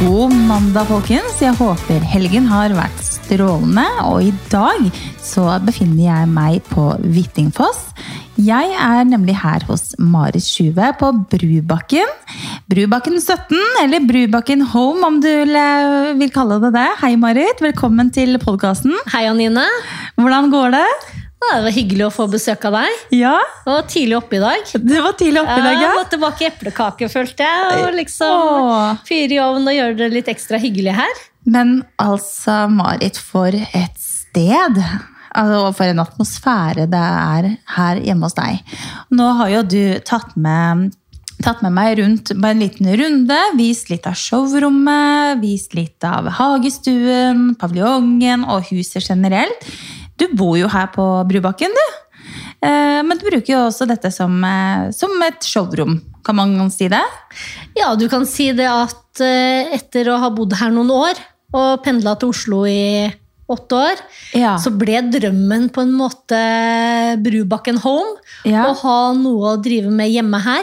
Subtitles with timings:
[0.00, 1.42] God mandag, folkens.
[1.42, 3.84] Jeg håper helgen har vært strålende.
[4.08, 4.86] Og i dag
[5.20, 7.90] så befinner jeg meg på Hvittingfoss.
[8.40, 12.16] Jeg er nemlig her hos Marit Sjuve på Brubakken.
[12.72, 16.88] Brubakken 17, eller Brubakken Home om du vil kalle det det.
[17.04, 17.60] Hei, Marit.
[17.60, 18.96] Velkommen til podkasten.
[19.12, 19.68] Hei, Anine.
[20.16, 20.88] Hvordan går det?
[21.40, 22.98] Det var hyggelig å få besøk av deg.
[23.16, 24.66] Ja, Det var tidlig oppe i dag.
[24.76, 27.80] Det var tidlig oppe i dag, Ja, Jeg måtte bake eplekake, følte jeg.
[27.86, 31.22] Og liksom fyre i ovnen og gjøre det litt ekstra hyggelig her.
[31.48, 34.78] Men altså, Marit, for et sted!
[35.30, 38.60] Altså, og for en atmosfære det er her hjemme hos deg.
[39.14, 40.90] Nå har jo du tatt med,
[41.42, 43.38] tatt med meg rundt på en liten runde.
[43.56, 49.70] Vist litt av showrommet, vist litt av hagestuen, paviljongen og huset generelt.
[50.20, 51.86] Du bor jo her på Brubakken, du.
[52.62, 56.88] Eh, Men du bruker jo også dette som, eh, som et showrom, kan man si
[56.92, 57.00] det?
[57.78, 61.16] Ja, du kan si det at eh, etter å ha bodd her noen år
[61.56, 63.08] og pendla til Oslo i
[63.50, 63.96] åtte år,
[64.38, 64.52] Ja.
[64.62, 66.38] så ble drømmen på en måte
[67.24, 68.20] Brubakken Home.
[68.44, 68.68] Ja.
[68.70, 70.62] Å ha noe å drive med hjemme her.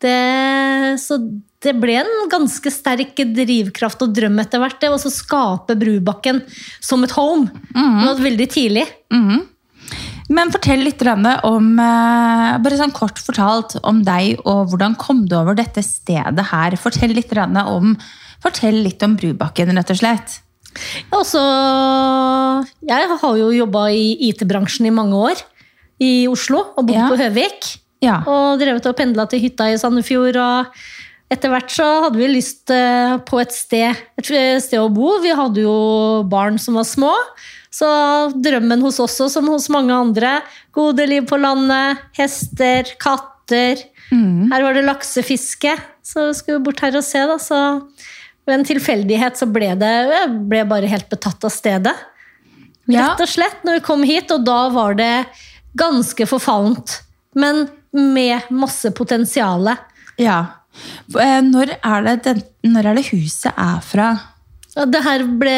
[0.00, 1.18] Det, så
[1.60, 4.78] det ble en ganske sterk drivkraft og drøm etter hvert.
[4.80, 6.40] Det å skape Brubakken
[6.80, 7.50] som et home.
[7.74, 8.86] Det var veldig tidlig.
[9.12, 9.46] Mhm.
[10.30, 15.34] Men fortell litt om, eh, bare sånn kort fortalt, om deg, og hvordan kom du
[15.34, 16.76] over dette stedet her?
[16.76, 17.96] Fortell litt om,
[18.40, 20.40] fortell litt om Brubakken, rett og slett.
[21.12, 21.42] Og så,
[22.86, 25.42] jeg har jo jobba i IT-bransjen i mange år
[26.00, 27.08] i Oslo og bodd Ja.
[27.10, 27.78] på Høvik.
[28.00, 28.22] Ja.
[28.24, 30.36] Og drevet og pendla til hytta i Sandefjord.
[30.36, 30.66] og
[31.30, 34.30] etter hvert så hadde vi lyst eh, på et sted, et
[34.64, 35.14] sted å bo.
[35.22, 35.76] Vi hadde jo
[36.30, 37.12] barn som var små.
[37.70, 37.86] Så
[38.42, 40.40] drømmen hos oss også, som hos mange andre,
[40.74, 43.84] gode liv på landet, hester, katter.
[44.50, 47.22] Her var det laksefiske, så skulle vi bort her og se.
[47.30, 47.60] da, så
[48.42, 51.94] ved en tilfeldighet så ble det jeg ble bare helt betatt av stedet.
[52.90, 55.14] Rett og slett, når vi kom hit, og da var det
[55.78, 56.98] ganske forfallent.
[57.38, 59.76] Men med masse potensial.
[60.18, 60.40] ja.
[61.18, 62.42] Eh, Når er, det den,
[62.74, 64.10] når er det huset er fra?
[64.70, 65.56] Det her ble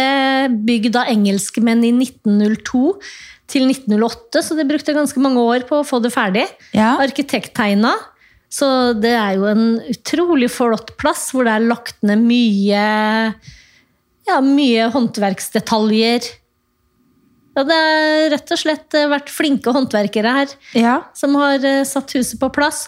[0.65, 2.95] bygd av engelskmenn i 1902
[3.53, 6.47] til 1908, så de brukte ganske mange år på å få det ferdig.
[6.73, 6.95] Ja.
[7.03, 7.93] Arkitekttegna.
[8.53, 8.67] Så
[9.01, 12.83] det er jo en utrolig flott plass, hvor det er lagt ned mye,
[14.29, 16.27] ja, mye håndverksdetaljer.
[17.53, 20.95] Ja, det har rett og slett eh, vært flinke håndverkere her Ja.
[21.13, 22.87] som har eh, satt huset på plass.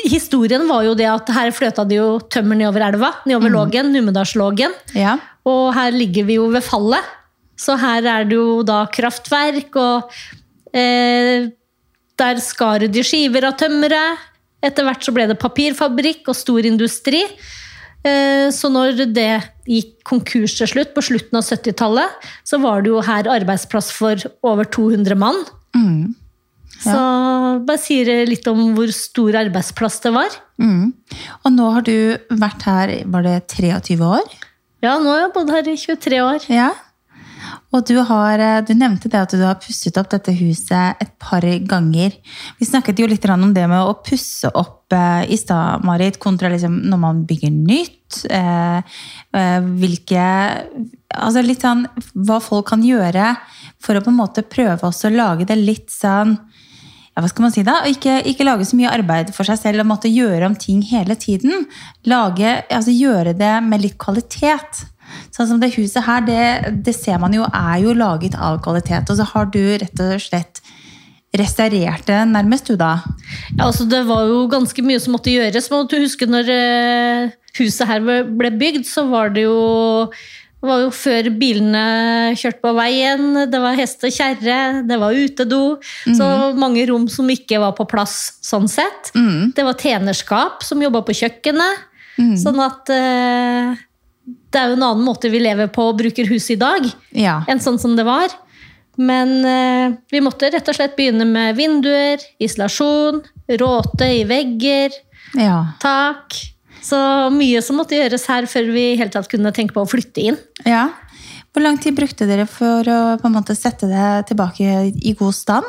[0.00, 4.72] Historien var jo det at her fløta det jo tømmer nedover elva, nedover Lågen, Numedalslågen.
[4.96, 5.18] Ja.
[5.48, 7.10] Og her ligger vi jo ved fallet.
[7.60, 10.14] Så her er det jo da kraftverk, og
[10.72, 11.50] eh,
[12.18, 14.30] der skar de skiver av tømmeret.
[14.64, 17.26] Etter hvert så ble det papirfabrikk og stor industri.
[18.02, 19.30] Eh, så når det
[19.68, 24.24] gikk konkurs til slutt, på slutten av 70-tallet, så var det jo her arbeidsplass for
[24.46, 25.44] over 200 mann.
[25.76, 26.14] Mm.
[26.80, 27.00] Så
[27.66, 30.38] bare sier litt om hvor stor arbeidsplass det var.
[30.62, 30.94] Mm.
[31.44, 31.96] Og nå har du
[32.30, 34.32] vært her, var det 23 år?
[34.82, 36.48] Ja, nå har jeg bodd her i 23 år.
[36.50, 36.72] Ja.
[37.72, 41.12] Og du, har, eh, du nevnte det at du har pusset opp dette huset et
[41.22, 42.14] par ganger.
[42.58, 46.50] Vi snakket jo litt om det med å pusse opp eh, i stad, Marit, kontra
[46.52, 48.24] liksom når man bygger nytt.
[48.28, 48.98] Eh,
[49.80, 50.24] hvilke
[51.12, 51.82] Altså litt sånn
[52.24, 53.34] hva folk kan gjøre
[53.82, 56.38] for å på en måte prøve også å lage det litt sånn
[57.12, 57.82] ja, hva skal man si da?
[57.90, 61.16] Ikke, ikke lage så mye arbeid for seg selv og måtte gjøre om ting hele
[61.20, 61.66] tiden.
[62.08, 64.86] Lage, altså Gjøre det med litt kvalitet.
[65.34, 66.44] Sånn som det huset her, det,
[66.86, 69.12] det ser man jo er jo laget av kvalitet.
[69.12, 70.62] Og så har du rett og slett
[71.36, 72.94] restaurert det nærmest, du da.
[73.56, 75.68] Ja, altså Det var jo ganske mye som måtte gjøres.
[75.72, 79.60] Men du husker når eh, huset her ble bygd, så var det jo
[80.62, 81.80] det var jo før bilene
[82.38, 85.62] kjørte på veien, det var hest og kjerre, det var utedo.
[86.14, 89.10] Så mange rom som ikke var på plass sånn sett.
[89.12, 91.88] Det var tjenerskap som jobba på kjøkkenet.
[92.38, 93.74] Sånn at eh,
[94.52, 97.40] det er jo en annen måte vi lever på og bruker huset i dag, Ja.
[97.50, 98.30] enn sånn som det var.
[99.00, 104.92] Men eh, vi måtte rett og slett begynne med vinduer, isolasjon, råte i vegger,
[105.34, 105.72] Ja.
[105.80, 106.36] tak.
[106.82, 106.98] Så
[107.34, 110.38] mye som måtte gjøres her før vi helt tatt kunne tenke på å flytte inn.
[110.66, 110.88] ja.
[111.52, 114.64] Hvor lang tid brukte dere for å på en måte sette det tilbake
[115.04, 115.66] i god stand?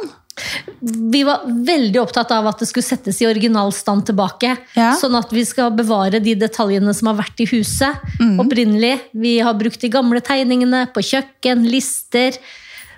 [0.81, 4.53] Vi var veldig opptatt av at det skulle settes i originalstand tilbake.
[4.79, 4.93] Ja.
[4.95, 7.99] Sånn at vi skal bevare de detaljene som har vært i huset
[8.39, 8.93] opprinnelig.
[9.11, 12.39] Vi har brukt de gamle tegningene på kjøkken, lister.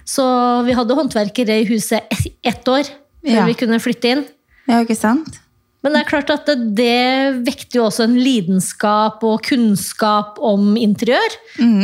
[0.05, 0.21] Så
[0.69, 2.05] vi hadde håndverkere i huset
[2.45, 3.45] ett år før Ja.
[3.49, 4.25] vi kunne flytte inn.
[4.69, 5.39] Ja, ikke sant?
[5.85, 10.71] Men det er klart at det, det vekter jo også en lidenskap og kunnskap om
[10.81, 11.35] interiør.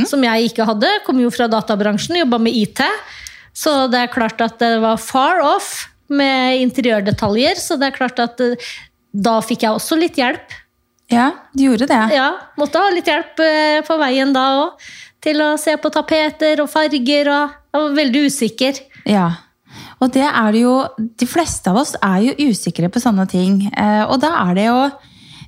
[0.09, 0.89] Som jeg ikke hadde.
[1.05, 2.81] Kom jo fra databransjen, jobba med IT.
[3.53, 7.61] Så det er klart at det var far off med interiørdetaljer.
[7.61, 8.55] Så det er klart at det,
[9.13, 10.57] da fikk jeg også litt hjelp.
[11.11, 12.01] Ja, du gjorde det.
[12.15, 14.91] Ja, Måtte ha litt hjelp eh, på veien da òg.
[15.21, 17.29] Til å se på tapeter og farger.
[17.29, 18.79] og Jeg var veldig usikker.
[19.05, 19.27] Ja.
[20.01, 20.75] Og det er det jo
[21.19, 23.67] De fleste av oss er jo usikre på sånne ting.
[23.75, 24.91] Eh, Og da er det jo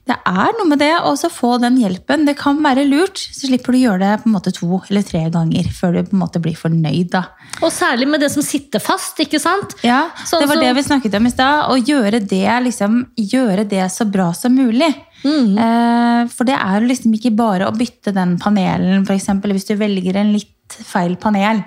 [0.05, 2.25] Det er noe med det å få den hjelpen.
[2.27, 3.15] Det kan være lurt.
[3.15, 6.13] Så slipper du gjøre det på en måte to eller tre ganger før du på
[6.17, 7.09] en måte blir fornøyd.
[7.09, 7.21] da.
[7.63, 9.15] Og særlig med det som sitter fast.
[9.23, 9.77] ikke sant?
[9.81, 11.71] Ja, Sånn Det var det vi snakket om i stad.
[11.71, 14.91] Å gjøre det, liksom, gjøre det så bra som mulig.
[15.23, 15.55] Mm.
[15.57, 19.27] Eh, for det er jo liksom ikke bare å bytte den panelen, f.eks.
[19.39, 20.49] hvis du velger en litt
[20.83, 21.63] feil panel.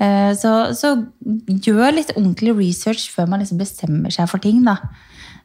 [0.00, 0.94] Eh, så, så
[1.46, 4.62] gjør litt ordentlig research før man liksom bestemmer seg for ting.
[4.66, 4.78] da.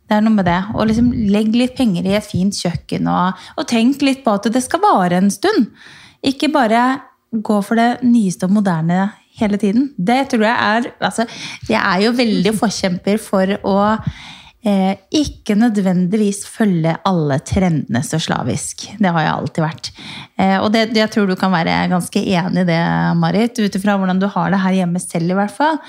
[0.07, 0.59] Det er noe med det.
[0.75, 4.49] Og liksom legg litt penger i et fint kjøkken, og, og tenk litt på at
[4.53, 5.71] det skal vare en stund.
[6.25, 6.87] Ikke bare
[7.31, 9.91] gå for det nyeste og moderne hele tiden.
[9.97, 11.27] Det tror jeg er altså,
[11.69, 13.77] Jeg er jo veldig forkjemper for å
[14.65, 18.87] eh, ikke nødvendigvis følge alle trendene så slavisk.
[18.97, 19.91] Det har jeg alltid vært.
[20.39, 22.81] Eh, og det, jeg tror du kan være ganske enig i det,
[23.19, 25.79] Marit, ut ifra hvordan du har det her hjemme selv, i hvert fall.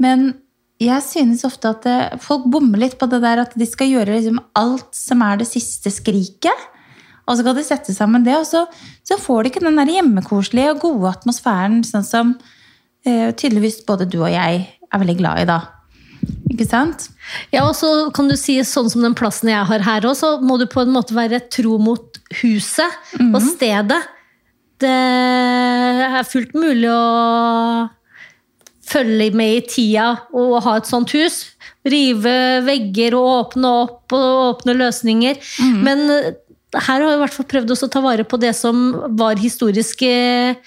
[0.00, 0.32] Men
[0.80, 4.16] jeg synes ofte at eh, folk bommer litt på det der at de skal gjøre
[4.16, 6.68] liksom alt som er det siste skriket.
[7.28, 8.64] Og så skal de sette sammen det, og så,
[9.06, 12.32] så får de ikke den der hjemmekoselige og gode atmosfæren sånn som
[13.06, 15.60] eh, tydeligvis både du og jeg er veldig glad i, da.
[16.50, 17.08] Ikke sant?
[17.54, 20.34] Ja, og så kan du si sånn som den plassen jeg har her òg, så
[20.42, 24.00] må du på en måte være tro mot huset og stedet.
[24.80, 27.88] Det er fullt mulig å
[28.90, 31.42] følge med i tida og ha et sånt hus.
[31.86, 32.34] Rive
[32.66, 35.38] vegger og åpne opp og åpne løsninger.
[35.84, 36.32] Men eh,
[36.76, 40.02] her har vi i hvert fall prøvd å ta vare på det som var historisk
[40.06, 40.58] eh,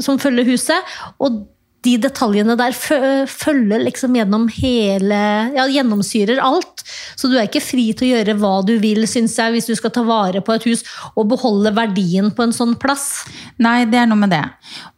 [0.00, 0.94] som følger huset.
[1.20, 1.42] Og
[1.86, 5.20] de detaljene der følger liksom gjennom hele
[5.56, 6.84] Ja, gjennomsyrer alt.
[7.16, 9.74] Så du er ikke fri til å gjøre hva du vil, syns jeg, hvis du
[9.78, 10.84] skal ta vare på et hus
[11.14, 13.24] og beholde verdien på en sånn plass.
[13.62, 14.44] Nei, det er noe med det.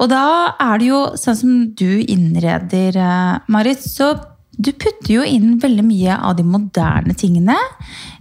[0.03, 0.25] Og da
[0.59, 4.15] er det jo sånn som du innreder, eh, Marit, så
[4.53, 7.57] du putter jo inn veldig mye av de moderne tingene.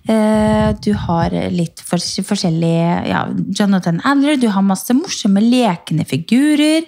[0.08, 3.26] Eh, Du har litt fors- forskjellige ja,
[3.60, 6.84] Jonathan Adler, du har masse morsomme lekende figurer.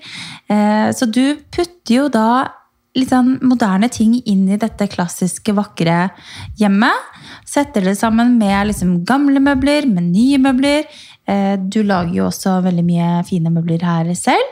[0.50, 2.48] Eh, Så du putter jo da
[2.96, 6.12] litt sånn moderne ting inn i dette klassiske, vakre
[6.60, 6.94] hjemmet.
[7.46, 10.86] Setter det sammen med liksom gamle møbler, med nye møbler.
[11.28, 14.44] Eh, Du lager jo også veldig mye fine møbler her selv.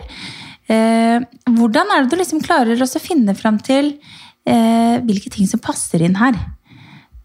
[0.69, 3.97] Hvordan er det du liksom klarer å finne fram til
[4.47, 6.33] hvilke ting som passer inn her?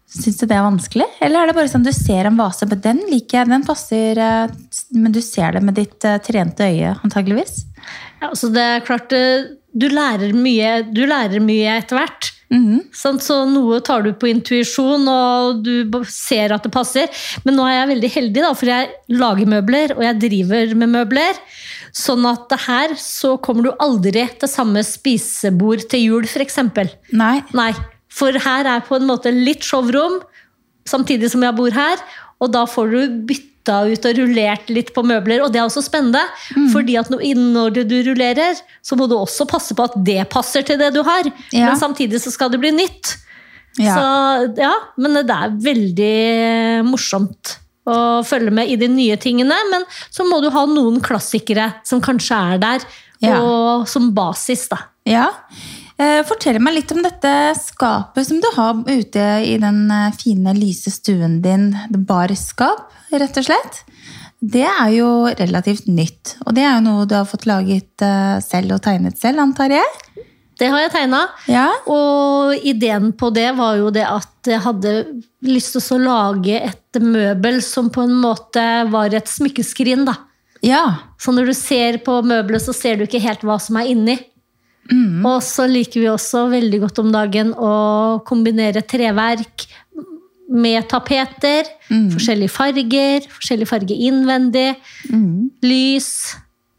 [0.07, 1.05] Syns du det er vanskelig?
[1.19, 4.21] Eller er det bare sånn du ser en vase, men den liker jeg, den passer,
[4.23, 4.53] eh,
[4.95, 7.65] men du ser det med ditt eh, trente øye, antageligvis?
[8.21, 12.31] Ja, så det er klart, eh, du lærer mye, du lærer mye etter hvert.
[12.47, 12.81] Mm -hmm.
[13.19, 17.09] Så noe tar du på intuisjon, og du ser at det passer.
[17.43, 20.89] Men nå er jeg veldig heldig, da, for jeg lager møbler, og jeg driver med
[20.89, 21.35] møbler.
[21.91, 26.57] Sånn at her så kommer du aldri til samme spisebord til jul, f.eks.
[27.11, 27.43] Nei.
[27.53, 27.73] Nei,
[28.17, 30.19] for her er på en måte litt showrom,
[30.89, 32.01] samtidig som jeg bor her.
[32.41, 35.83] Og da får du bytta ut og rullert litt på møbler, og det er også
[35.85, 36.21] spennende.
[36.73, 40.79] fordi at når du rullerer, så må du også passe på at det passer til
[40.79, 41.29] det du har.
[41.51, 41.69] Ja.
[41.71, 43.15] Men samtidig så skal det bli nytt.
[43.77, 43.93] Ja.
[43.93, 47.57] Så ja, men det er veldig morsomt
[47.87, 49.55] å følge med i de nye tingene.
[49.71, 52.87] Men så må du ha noen klassikere som kanskje er der,
[53.21, 53.39] Ja.
[53.41, 54.77] og som basis, da.
[55.05, 55.29] Ja.
[55.97, 60.53] Eh, Fortell meg litt om dette skapet som du har ute i den eh, fine,
[60.53, 61.71] lyse stuen din.
[61.89, 63.81] Det Barskap, rett og slett.
[64.37, 66.35] Det er jo relativt nytt.
[66.45, 69.73] Og det er jo noe du har fått laget eh, selv og tegnet selv, antar
[69.73, 69.89] jeg?
[70.57, 71.23] Det har jeg tegna.
[71.49, 71.65] Ja.
[71.89, 74.93] Og ideen på det var jo det at jeg hadde
[75.45, 78.63] lyst til å lage et møbel som på en måte
[78.93, 80.05] var et smykkeskrin.
[80.05, 80.15] da.
[80.65, 80.85] Ja.
[81.21, 84.17] Så når du ser på møbelet, så ser du ikke helt hva som er inni.
[85.27, 87.73] Og så liker vi også veldig godt om dagen å
[88.27, 89.67] kombinere treverk
[90.47, 91.67] med tapeter.
[91.89, 94.69] Forskjellige farger, forskjellig farge innvendig.
[95.65, 96.11] Lys,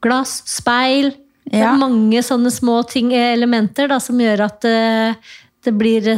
[0.05, 1.13] glass, speil.
[1.49, 5.31] Det er mange sånne små ting, elementer da, som gjør at eh,
[5.65, 6.11] det blir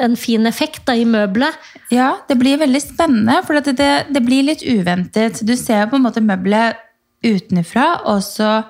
[0.00, 1.56] en fin effekt da, i møbelet.
[1.92, 5.42] Ja, det blir veldig spennende, for det, det, det blir litt uventet.
[5.44, 6.80] Du ser på en måte møbelet
[7.24, 8.62] utenfra, og så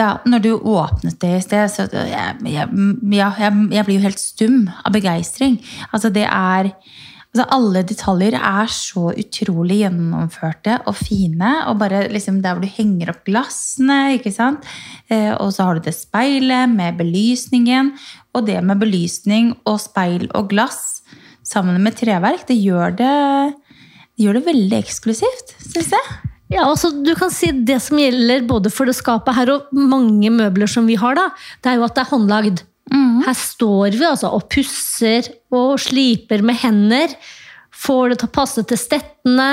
[0.00, 2.66] ja, når du åpnet det i sted, så jeg, jeg,
[3.12, 5.60] jeg, jeg blir jo helt stum av begeistring.
[5.92, 6.72] Altså, det er
[7.30, 11.50] Altså, alle detaljer er så utrolig gjennomførte og fine.
[11.70, 14.66] Og bare liksom der hvor du henger opp glassene, ikke sant.
[15.06, 17.92] Eh, og så har du det speilet med belysningen.
[18.34, 21.04] Og det med belysning og speil og glass
[21.46, 23.14] sammen med treverk, det gjør det,
[23.54, 26.18] det, gjør det veldig eksklusivt, syns jeg.
[26.50, 30.32] Ja, altså du kan si Det som gjelder både for det skapet her og mange
[30.34, 31.28] møbler som vi har, da,
[31.62, 32.64] det er jo at det er håndlagd.
[33.24, 37.14] Her står vi altså og pusser og sliper med hender.
[37.80, 39.50] Får det til å passe til stettene.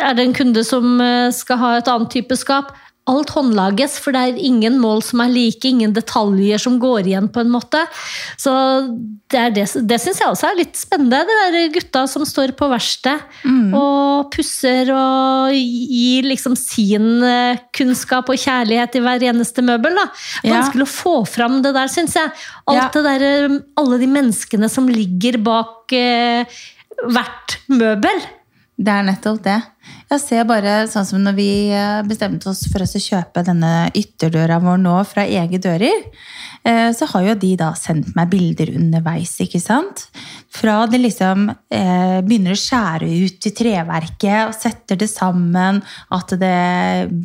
[0.00, 2.72] Er det en kunde som eh, skal ha et annet type skap?
[3.10, 7.26] Alt håndlages, for det er ingen mål som er like, ingen detaljer som går igjen.
[7.34, 7.82] på en måte.
[8.38, 8.52] Så
[9.30, 11.20] Det, det, det syns jeg også er litt spennende.
[11.26, 13.20] Det der gutta som står på verksted
[13.78, 19.94] og pusser og gir liksom sin eh, kunnskap og kjærlighet i hver eneste møbel.
[19.94, 20.06] da.
[20.42, 20.56] Ja.
[20.56, 22.32] Vanskelig å få fram det der, syns jeg.
[22.66, 22.88] Alt Ja.
[22.90, 26.44] det der, eh, alle de menneskene som ligger bak eh,
[27.06, 28.20] hvert møbel.
[28.80, 29.60] Det er nettopp det.
[30.10, 33.92] Jeg ser bare sånn som når vi eh, bestemte oss for oss å kjøpe denne
[33.94, 36.02] ytterdøra vår nå fra Ege dører,
[36.66, 40.08] eh, så har jo de da sendt meg bilder underveis, ikke sant?
[40.50, 45.78] Fra det liksom eh, begynner å skjære ut i treverket og setter det sammen,
[46.18, 46.56] at det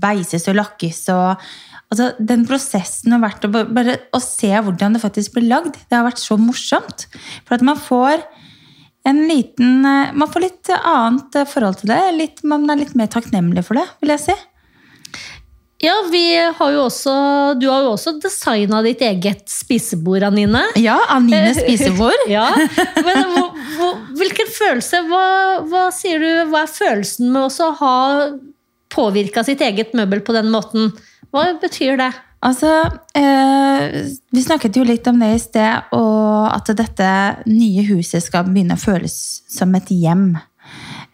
[0.05, 1.47] beises og lakkes og
[1.85, 5.93] Altså, den prosessen har vært å, bare, å se hvordan det faktisk blir lagd, det
[5.93, 7.05] har vært så morsomt.
[7.45, 8.23] For at man får
[9.05, 12.01] en liten eh, Man får litt annet eh, forhold til det.
[12.17, 14.37] Litt, man er litt mer takknemlig for det, vil jeg si.
[15.83, 16.23] Ja, vi
[16.57, 17.13] har jo også,
[17.59, 20.63] Du har jo også designa ditt eget spisebord, Anine.
[20.79, 22.27] Ja, Anines spisebord.
[22.31, 22.47] Ja,
[23.05, 25.25] men hvor, hvor, Hvilken følelse hva,
[25.69, 27.95] hva sier du, hva er følelsen med å ha
[28.95, 30.93] påvirka sitt eget møbel på den måten?
[31.35, 32.13] Hva betyr det?
[32.45, 32.71] Altså,
[33.17, 37.07] eh, Vi snakket jo litt om det i sted, og at dette
[37.49, 39.15] nye huset skal begynne å føles
[39.49, 40.35] som et hjem.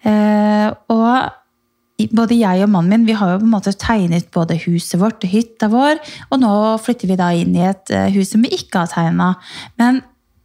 [0.03, 4.57] Eh, og både jeg og mannen min vi har jo på en måte tegnet både
[4.65, 5.99] huset vårt og hytta vår,
[6.31, 9.35] og nå flytter vi da inn i et eh, hus som vi ikke har tegna.
[9.79, 10.01] Men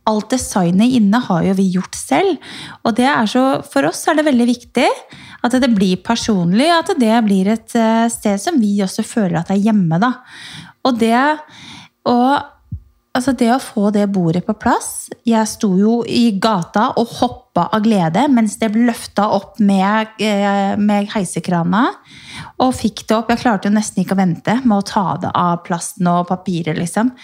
[0.07, 2.37] alt designet inne har jo vi gjort selv.
[2.87, 4.87] Og det er så, for oss er det veldig viktig
[5.47, 9.52] at det blir personlig, at det blir et eh, sted som vi også føler at
[9.55, 9.99] er hjemme.
[10.02, 10.12] da.
[10.87, 11.19] Og det,
[12.07, 12.33] og,
[13.16, 17.66] altså det å få det bordet på plass Jeg sto jo i gata og hoppa
[17.75, 21.87] av glede mens det ble løfta opp med, eh, med heisekrana.
[22.62, 23.33] Og fikk det opp.
[23.33, 26.76] Jeg klarte jo nesten ikke å vente med å ta det av plasten og papiret.
[26.78, 27.14] liksom.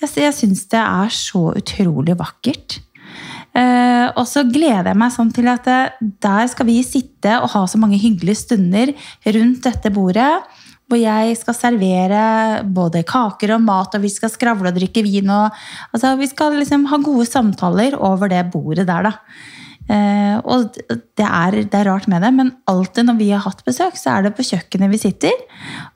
[0.00, 2.80] Jeg, jeg syns det er så utrolig vakkert.
[3.50, 7.50] Eh, og så gleder jeg meg sånn til at eh, der skal vi sitte og
[7.56, 8.92] ha så mange hyggelige stunder
[9.26, 10.30] rundt dette bordet.
[10.90, 12.20] Hvor jeg skal servere
[12.66, 15.30] både kaker og mat, og vi skal skravle og drikke vin.
[15.30, 15.56] Og,
[15.94, 19.14] altså, vi skal liksom ha gode samtaler over det bordet der, da.
[19.90, 20.76] Eh, og
[21.18, 24.16] det er, det er rart med det, men alltid når vi har hatt besøk, så
[24.16, 25.46] er det på kjøkkenet vi sitter.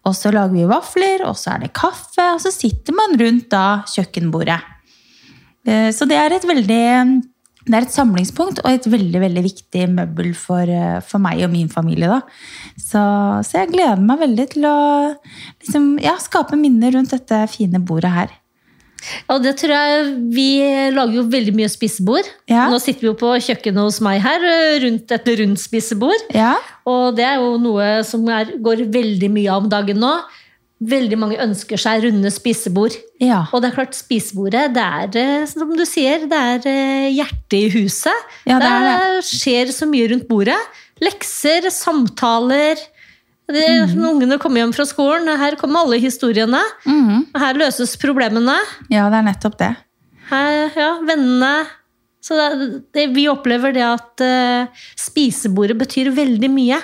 [0.06, 3.50] Og så lager vi vafler, og så er det kaffe, og så sitter man rundt
[3.54, 4.58] da kjøkkenbordet.
[5.66, 6.84] Eh, Så det er et veldig
[7.64, 11.52] det er et samlingspunkt og et veldig veldig viktig møbel for, eh, for meg og
[11.54, 12.10] min familie.
[12.12, 12.20] Da.
[12.76, 13.02] Så,
[13.48, 14.78] så jeg gleder meg veldig til å
[15.14, 18.34] liksom, ja, skape minner rundt dette fine bordet her.
[19.28, 20.46] Ja, det tror jeg Vi
[20.94, 22.28] lager jo veldig mye spisebord.
[22.48, 22.70] Ja.
[22.72, 26.28] Nå sitter vi jo på kjøkkenet hos meg her eh, rundt et rundt spisebord.
[26.36, 26.54] Ja,
[26.88, 30.14] Og det er jo noe som er, går veldig mye av om dagen nå.
[30.82, 32.96] Veldig mange ønsker seg runde spisebord.
[33.22, 33.44] ja.
[33.54, 37.56] Og det er klart, spisebordet, det er eh, som du sier, det er eh, hjertet
[37.60, 38.26] i huset.
[38.48, 40.58] Ja, det er det skjer så mye rundt bordet.
[41.02, 42.82] Lekser, samtaler.
[43.44, 43.94] Det, mm.
[43.94, 46.60] Når ungene kommer hjem fra skolen, her kommer alle historiene.
[46.88, 47.30] Mm.
[47.38, 48.56] Her løses problemene.
[48.90, 49.72] ja, det er nettopp det.
[50.30, 51.54] Her, ja, vennene.
[52.24, 56.78] Så det, det, vi opplever det at uh, spisebordet betyr veldig mye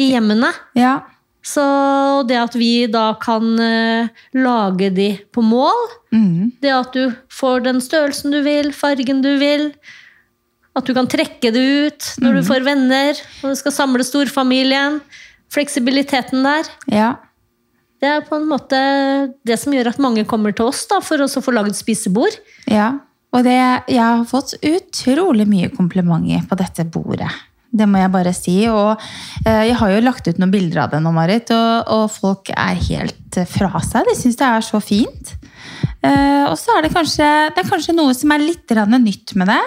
[0.00, 0.50] i hjemmene.
[0.78, 1.02] Ja,
[1.48, 1.64] Så
[2.28, 6.58] det at vi da kan eh, lage de på mål, mm.
[6.60, 9.70] det at du får den størrelsen du vil, fargen du vil,
[10.76, 15.00] at du kan trekke det ut når du får venner, og du skal samle storfamilien,
[15.54, 17.10] fleksibiliteten der, ja.
[18.02, 18.78] det er på en måte
[19.48, 22.36] det som gjør at mange kommer til oss da, for å få laget spisebord.
[22.68, 22.96] ja.
[23.36, 23.58] Og det,
[23.92, 27.28] jeg har fått utrolig mye komplimenter på dette bordet.
[27.68, 28.56] Det må jeg bare si.
[28.70, 28.94] Og
[29.44, 32.52] eh, jeg har jo lagt ut noen bilder av det nå, Marit, og, og folk
[32.54, 34.08] er helt eh, fra seg.
[34.08, 35.34] De syns det er så fint.
[36.00, 39.52] Eh, og så er det kanskje, det er kanskje noe som er litt nytt med
[39.52, 39.62] det.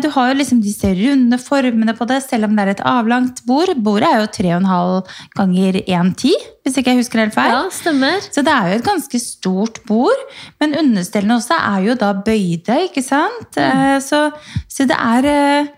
[0.00, 3.42] Du har jo liksom disse runde formene på det, selv om det er et avlangt
[3.44, 3.74] bord.
[3.84, 7.52] Bordet er jo 3,5 ganger 1,10, hvis ikke jeg husker helt feil.
[7.52, 8.22] Ja, stemmer.
[8.24, 10.22] Så det er jo et ganske stort bord,
[10.62, 13.58] men understellene også er jo da bøyde, ikke sant?
[13.58, 13.98] Mm.
[14.06, 14.22] Så,
[14.70, 15.74] så det er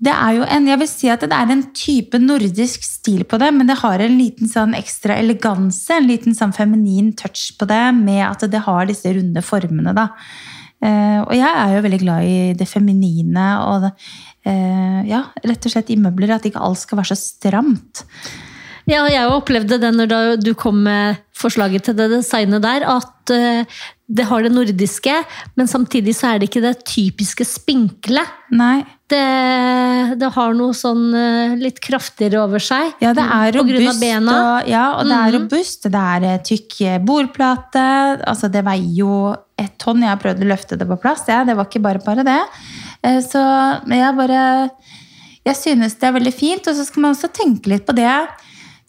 [0.00, 3.36] det er jo en, jeg vil si at det er en type nordisk stil på
[3.40, 7.68] det, men det har en liten sånn ekstra eleganse, en liten sånn feminin touch på
[7.68, 10.08] det, med at det har disse runde formene, da.
[10.80, 13.90] Uh, og jeg er jo veldig glad i det feminine, og det,
[14.48, 18.06] uh, ja, rett og slett i møbler, at ikke alt skal være så stramt.
[18.88, 23.80] Ja, jeg opplevde det når du kom med forslaget til det designet der, at eh,
[24.10, 25.12] det har det nordiske,
[25.56, 28.24] men samtidig så er det ikke det typiske spinkle.
[28.58, 28.80] Nei.
[29.10, 29.20] Det,
[30.18, 32.92] det har noe sånn eh, litt kraftigere over seg.
[33.02, 34.00] Ja, det er av robust.
[34.02, 34.34] bena.
[34.40, 35.36] Og, ja, og det er Mhm.
[35.38, 35.82] robust.
[35.90, 37.86] Det er eh, tykk eh, bordplate.
[38.26, 40.02] Altså, det veier jo ett tonn.
[40.02, 41.24] Jeg har prøvd å løfte det på plass.
[41.28, 42.40] Ja, det var ikke bare bare det.
[43.26, 43.40] Så
[43.88, 44.70] jeg bare
[45.46, 46.66] Jeg synes det er veldig fint.
[46.68, 48.10] Og så skal man også tenke litt på det.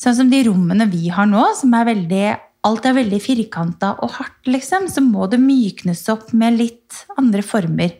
[0.01, 2.37] Sånn som de rommene vi har nå, som er veldig
[2.67, 4.87] Alt er veldig firkanta og hardt, liksom.
[4.91, 7.95] Så må det myknes opp med litt andre former.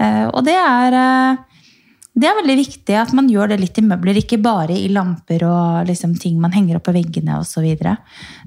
[0.00, 1.46] Eh, Og det er eh,
[2.20, 5.44] det er veldig viktig at man gjør det litt i møbler, ikke bare i lamper
[5.46, 7.64] og liksom ting man henger opp på veggene osv.
[7.70, 7.92] Så,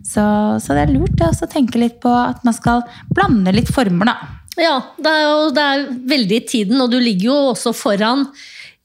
[0.04, 0.26] så
[0.60, 4.18] Så det er lurt å tenke litt på at man skal blande litt former, da.
[4.60, 8.28] Ja, det er, jo, det er veldig i tiden, og du ligger jo også foran.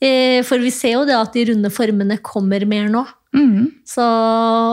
[0.01, 3.05] Eh, For vi ser jo det at de runde formene kommer mer nå.
[3.37, 3.67] Mm.
[3.85, 4.03] Så,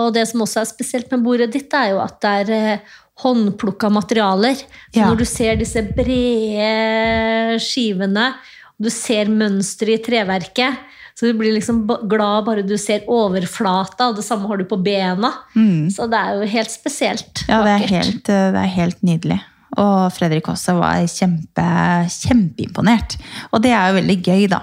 [0.08, 2.94] og det som også er spesielt med bordet ditt, er jo at det er eh,
[3.24, 4.56] håndplukka materialer.
[4.56, 5.10] Så Ja.
[5.10, 8.28] når du ser disse brede skivene,
[8.76, 10.78] og du ser mønsteret i treverket,
[11.16, 14.80] så du blir liksom glad bare du ser overflata, og det samme har du på
[14.84, 15.32] bena.
[15.56, 15.88] Mm.
[15.96, 19.40] Så det er jo helt spesielt Ja, det er, helt, eh, det er helt nydelig.
[19.80, 21.64] Og Fredrik også var kjempe,
[22.12, 23.18] kjempeimponert.
[23.52, 24.62] Og det er jo veldig gøy, da.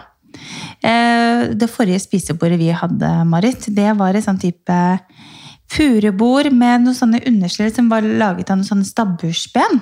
[0.82, 4.78] Eh, Det forrige spisebordet vi hadde, Marit, det var et sånn type
[5.72, 9.80] furubord med noen sånne understell som var laget av noen sånne stabbursben.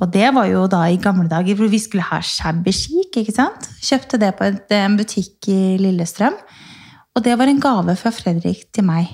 [0.00, 3.34] Og det var jo da i gamle dager hvor vi skulle ha shabby chic, ikke
[3.34, 3.66] sant?
[3.82, 4.46] Kjøpte det på
[4.76, 6.36] en butikk i Lillestrøm.
[7.16, 9.08] Og det var en gave fra Fredrik til meg.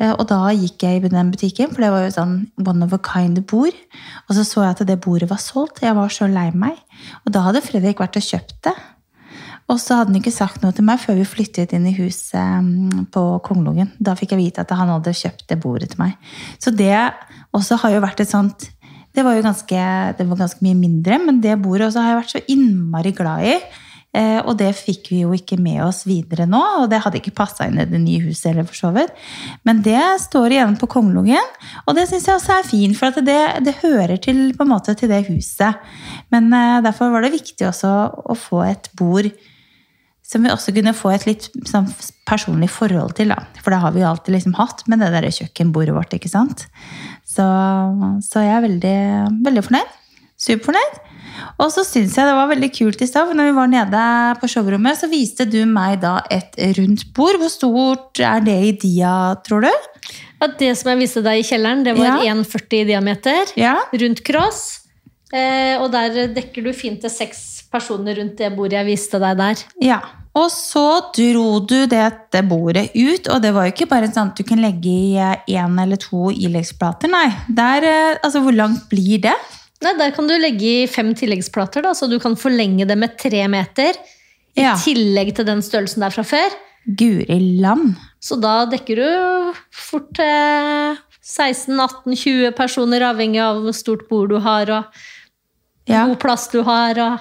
[0.00, 2.92] Eh, Og da gikk jeg i den butikken, for det var jo sånn one of
[2.92, 3.76] a kind-bord.
[4.28, 5.82] Og så så jeg at det bordet var solgt.
[5.82, 6.76] Jeg var så lei meg.
[7.26, 8.74] Og da hadde Fredrik vært og kjøpt det.
[9.66, 12.38] Og så hadde han ikke sagt noe til meg før vi flyttet inn i huset
[12.62, 13.90] mm, på Kongelungen.
[13.98, 16.14] Da fikk jeg vite at han hadde kjøpt det bordet til meg.
[16.62, 16.94] Så det
[17.56, 18.70] også har jo vært et sånt
[19.16, 19.82] Det var jo ganske,
[20.18, 23.54] var ganske mye mindre, men det bordet også har jeg vært så innmari glad i.
[24.16, 27.34] Eh, og det fikk vi jo ikke med oss videre nå, og det hadde ikke
[27.36, 29.16] passa inn i det nye huset eller for så vidt.
[29.64, 31.50] Men det står igjen på Kongelungen,
[31.84, 34.94] og det syns jeg også er fint, for det, det hører til, på en måte,
[34.96, 35.80] til det huset.
[36.32, 39.32] Men eh, derfor var det viktig også å få et bord
[40.26, 41.86] som vi også kunne få et litt sånn
[42.26, 43.30] personlig forhold til.
[43.30, 43.44] Da.
[43.62, 46.16] For det har vi jo alltid liksom hatt med det der kjøkkenbordet vårt.
[46.18, 46.66] ikke sant?
[47.26, 47.46] Så,
[48.26, 48.96] så jeg er veldig,
[49.46, 49.94] veldig fornøyd.
[50.36, 50.98] Superfornøyd.
[51.62, 54.02] Og så syns jeg det var veldig kult i stad, for når vi var nede
[54.40, 57.38] på showrommet, så viste du meg da et rundt bord.
[57.40, 59.12] Hvor stort er det i dia,
[59.46, 59.70] tror du?
[60.42, 62.34] Ja, det som jeg viste deg i kjelleren, det var Ja.
[62.34, 63.52] 1,40 i diameter.
[63.56, 63.76] Ja.
[63.92, 64.82] rundt cross.
[65.32, 69.36] Eh, og der dekker du fint til seks personer rundt det bordet jeg viste deg
[69.40, 69.62] der.
[69.84, 69.98] Ja.
[70.36, 70.82] Og så
[71.16, 74.60] dro du dette bordet ut, og det var jo ikke bare sånn at du kan
[74.60, 77.30] legge i én eller to ileggsplater, nei.
[77.48, 79.32] Der, eh, altså, hvor langt blir det?
[79.84, 83.16] Nei, Der kan du legge i fem tilleggsplater, da, så du kan forlenge det med
[83.20, 83.96] tre meter.
[84.56, 84.74] I Ja.
[84.76, 86.52] tillegg til den størrelsen der fra før.
[86.86, 87.96] Guri land.
[88.20, 94.70] Så da dekker du fort eh, 16-18-20 personer, avhengig av hvor stort bord du har
[94.70, 94.84] og
[95.88, 96.98] Ja, god plass du har.
[96.98, 97.18] Og...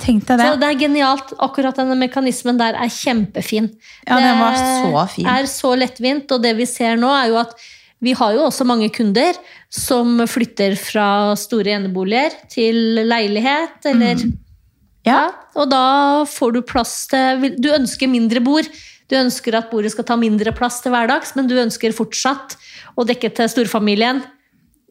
[0.00, 0.60] tenk deg Så det.
[0.60, 1.32] det er genialt.
[1.44, 3.70] Akkurat denne mekanismen der er kjempefin.
[4.08, 5.24] Ja, den var så fin.
[5.28, 7.54] Det er så lettvint, og det vi ser nå er jo at
[8.04, 9.36] vi har jo også mange kunder
[9.72, 11.06] som flytter fra
[11.40, 14.38] store eneboliger til leilighet, eller Mm.
[15.06, 15.30] Ja.
[15.54, 18.64] Og da får du plass til Du ønsker mindre bord.
[19.10, 22.56] Du ønsker at bordet skal ta mindre plass til hverdags, men du ønsker fortsatt
[22.96, 24.22] å dekke til storfamilien.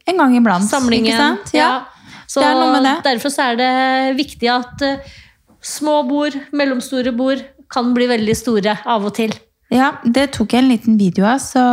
[0.06, 0.70] En gang iblant.
[0.70, 1.08] Samlingen.
[1.10, 1.54] Ikke sant?
[1.54, 1.60] Ja.
[1.60, 1.86] Ja.
[2.34, 3.72] Så er derfor så er det
[4.18, 5.18] viktig at uh,
[5.64, 7.44] små bord, mellomstore bord,
[7.74, 9.34] kan bli veldig store av og til.
[9.74, 11.64] Ja, det tok jeg en liten video av, så,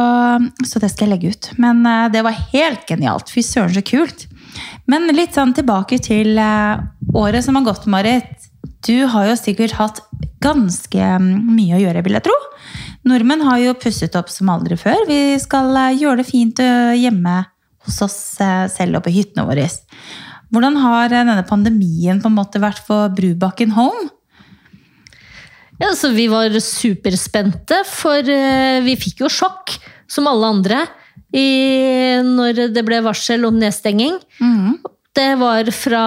[0.64, 1.50] så det skal jeg legge ut.
[1.60, 3.32] Men uh, det var helt genialt.
[3.32, 4.26] Fy søren, så kult.
[4.90, 6.80] Men litt sånn tilbake til uh,
[7.16, 8.48] året som har gått, Marit.
[8.84, 10.00] Du har jo sikkert hatt
[10.40, 12.36] ganske mm, mye å gjøre, vil jeg tro.
[13.08, 15.06] Nordmenn har jo pusset opp som aldri før.
[15.08, 17.36] Vi skal gjøre det fint hjemme
[17.86, 18.16] hos oss
[18.72, 19.64] selv og på hyttene våre.
[20.50, 24.08] Hvordan har eh, denne pandemien på en måte vært for Brubakken Home?
[25.80, 29.76] Ja, så Vi var superspente, for eh, vi fikk jo sjokk,
[30.10, 30.82] som alle andre,
[31.32, 34.16] i, når det ble varsel om nedstenging.
[34.42, 34.80] Mm.
[35.14, 36.02] Det var fra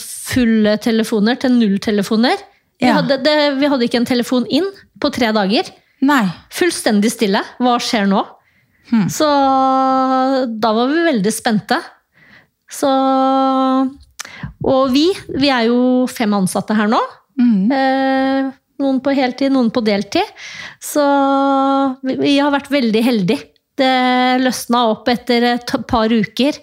[0.00, 2.38] fulle telefoner til null telefoner.
[2.80, 2.94] Vi, Ja.
[3.00, 4.66] hadde, det, vi hadde ikke en telefon inn
[5.00, 5.68] på tre dager.
[6.02, 6.24] Nei.
[6.54, 7.42] Fullstendig stille.
[7.62, 8.22] Hva skjer nå?
[8.90, 9.06] Hmm.
[9.08, 9.26] Så
[10.60, 11.78] da var vi veldig spente.
[12.70, 12.90] Så
[14.64, 17.00] Og vi, vi er jo fem ansatte her nå.
[17.40, 17.72] Mm.
[17.72, 20.30] Eh, noen på heltid, noen på deltid.
[20.82, 21.04] Så
[22.02, 23.50] vi, vi har vært veldig heldige.
[23.74, 26.58] Det løsna opp etter et par uker.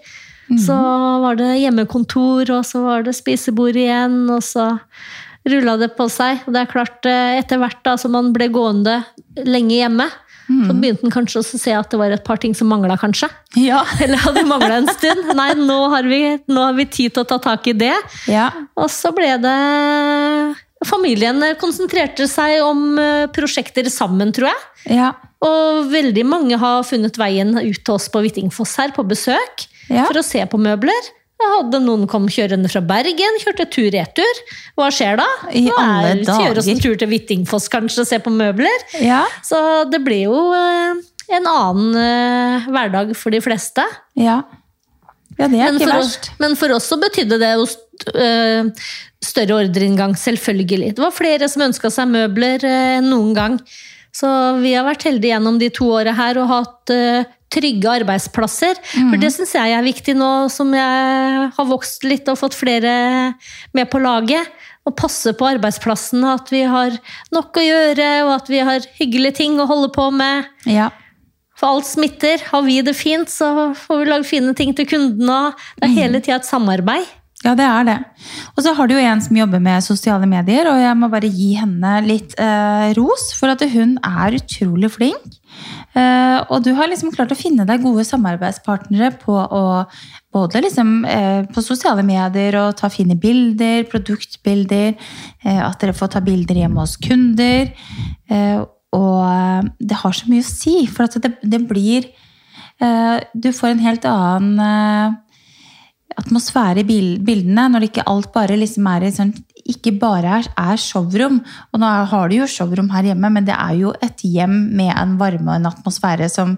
[0.59, 0.75] Så
[1.23, 4.65] var det hjemmekontor, og så var det spisebord igjen, og så
[5.47, 6.43] rulla det på seg.
[6.45, 9.01] Og det er klart, eh, etter hvert da, som man ble gående
[9.47, 10.09] lenge hjemme,
[10.67, 13.29] så begynte han kanskje å se at det var et par ting som mangla, kanskje.
[13.59, 13.83] Ja.
[14.03, 15.31] Eller hadde mangla en stund.
[15.37, 17.95] Nei, nå har, vi, nå har vi tid til å ta tak i det.
[18.31, 18.49] ja.
[18.79, 19.57] Og så ble det
[20.87, 24.95] Familien konsentrerte seg om eh, prosjekter sammen, tror jeg.
[24.97, 25.11] Ja.
[25.45, 30.17] Og veldig mange har funnet veien ut til oss på Hvittingfoss her på besøk for
[30.17, 31.11] å se på møbler.
[31.41, 34.41] Jeg hadde noen kom kjørende fra Bergen, kjørte tur-retur.
[34.77, 35.25] Hva skjer da?
[35.57, 38.85] I Nå alle er- Kjøre oss en tur til Hvittingfoss kanskje og se på møbler.
[39.01, 39.23] Ja.
[39.43, 41.01] Så det ble jo eh,
[41.37, 43.85] en annen eh, hverdag for de fleste.
[44.15, 44.41] ja.
[45.39, 46.25] Ja, det er Men ikke verst.
[46.27, 47.63] oss, men for oss så betydde det jo
[48.19, 48.67] øh,
[49.23, 50.89] større ordreinngang, selvfølgelig.
[50.97, 53.55] Det var flere som ønska seg møbler enn noen gang.
[54.13, 54.27] Så
[54.61, 56.93] vi har vært heldige gjennom de to åra her og hatt
[57.51, 58.79] trygge arbeidsplasser.
[58.95, 62.93] For det syns jeg er viktig nå som jeg har vokst litt og fått flere
[63.77, 64.49] med på laget.
[64.81, 66.95] Å passe på arbeidsplassen, at vi har
[67.35, 70.49] nok å gjøre og at vi har hyggelige ting å holde på med.
[70.65, 70.89] Ja.
[71.61, 72.41] For alt smitter.
[72.49, 75.51] Har vi det fint, så får vi lage fine ting til kundene.
[75.77, 77.05] Det er hele tida et samarbeid.
[77.41, 77.97] Ja, det er det.
[78.53, 81.29] Og så har du jo en som jobber med sosiale medier, og jeg må bare
[81.29, 85.40] gi henne litt eh, ros, for at hun er utrolig flink.
[85.91, 89.63] Eh, og du har liksom klart å finne deg gode samarbeidspartnere på å
[90.31, 94.95] både liksom eh, på sosiale medier og ta fine bilder, produktbilder,
[95.43, 97.73] eh, at dere får ta bilder hjemme hos kunder.
[98.91, 102.07] Og det har så mye å si, for at det, det blir
[103.31, 105.17] Du får en helt annen
[106.17, 109.35] atmosfære i bildene, når ikke alt bare liksom er i sånn
[109.69, 111.41] ikke bare er, er showrom.
[111.71, 114.93] Og nå har du jo showrom her hjemme, men det er jo et hjem med
[114.95, 116.57] en varme og en atmosfære som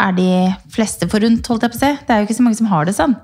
[0.00, 0.30] er de
[0.72, 1.90] fleste forunt, holdt jeg på å si.
[2.06, 3.16] Det er jo ikke så mange som har det sånn.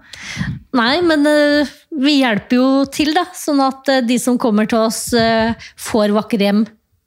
[0.76, 3.24] Nei, men uh, vi hjelper jo til, da.
[3.36, 6.64] Sånn at uh, de som kommer til oss, uh, får vakre hjem,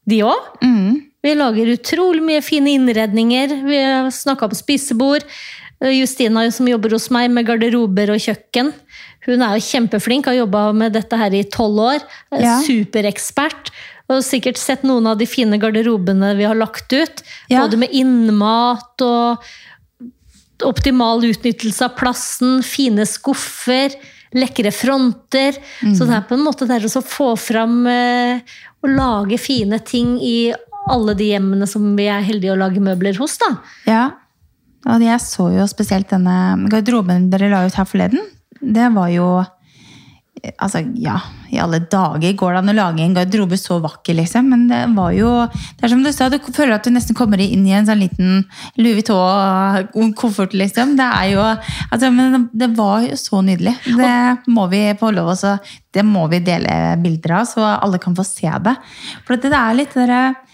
[0.10, 0.52] de òg.
[0.66, 1.00] Mm.
[1.26, 3.58] Vi lager utrolig mye fine innredninger.
[3.68, 3.80] Vi
[4.16, 5.26] snakka på spisebord.
[5.80, 8.74] Justina som jobber hos meg med garderober og kjøkken.
[9.30, 12.06] Hun er jo kjempeflink, har jobba med dette her i tolv år.
[12.34, 12.60] Ja.
[12.66, 13.72] Superekspert.
[14.10, 17.22] Og sikkert sett noen av de fine garderobene vi har lagt ut.
[17.52, 17.62] Ja.
[17.62, 19.50] Både med innmat og
[20.66, 23.94] optimal utnyttelse av plassen, fine skuffer,
[24.36, 25.58] lekre fronter.
[25.96, 28.42] Så det er på en måte det å få fram eh,
[28.82, 30.52] og lage fine ting i
[30.90, 33.38] alle de hjemmene som vi er heldige å lage møbler hos.
[33.42, 33.54] da.
[33.86, 34.04] Ja.
[34.90, 36.36] Og jeg så jo spesielt denne
[36.72, 38.22] garderoben dere la ut her forleden.
[38.62, 39.30] Det var jo
[40.56, 41.18] Altså, ja,
[41.52, 44.48] i alle dager går det an å lage en garderobe så vakker, liksom.
[44.48, 47.42] Men det var jo Det er som du sa, du føler at du nesten kommer
[47.44, 48.46] inn i en sånn liten
[48.80, 50.96] Louis Vuitton-koffert, liksom.
[51.00, 53.76] Det er jo Altså, men det var jo så nydelig.
[54.00, 54.16] Det
[54.48, 55.58] må vi få lov å
[55.92, 58.78] Det må vi dele bilder av, så alle kan få se det.
[59.28, 60.49] For det er litt det derre Eh,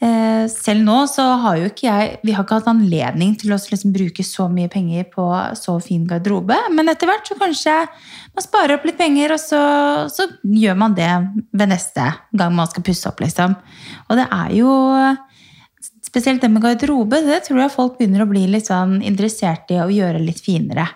[0.00, 3.92] selv nå så har jo ikke jeg Vi har ikke hatt anledning til å liksom
[3.92, 5.26] bruke så mye penger på
[5.58, 6.56] så fin garderobe.
[6.72, 7.74] Men etter hvert så kanskje
[8.32, 9.60] man sparer opp litt penger, og så,
[10.08, 11.10] så gjør man det
[11.52, 13.58] ved neste gang man skal pusse opp, liksom.
[14.08, 14.76] Og det er jo
[16.10, 19.76] Spesielt det med garderobe, det tror jeg folk begynner å bli litt sånn interessert i
[19.78, 20.88] å gjøre litt finere.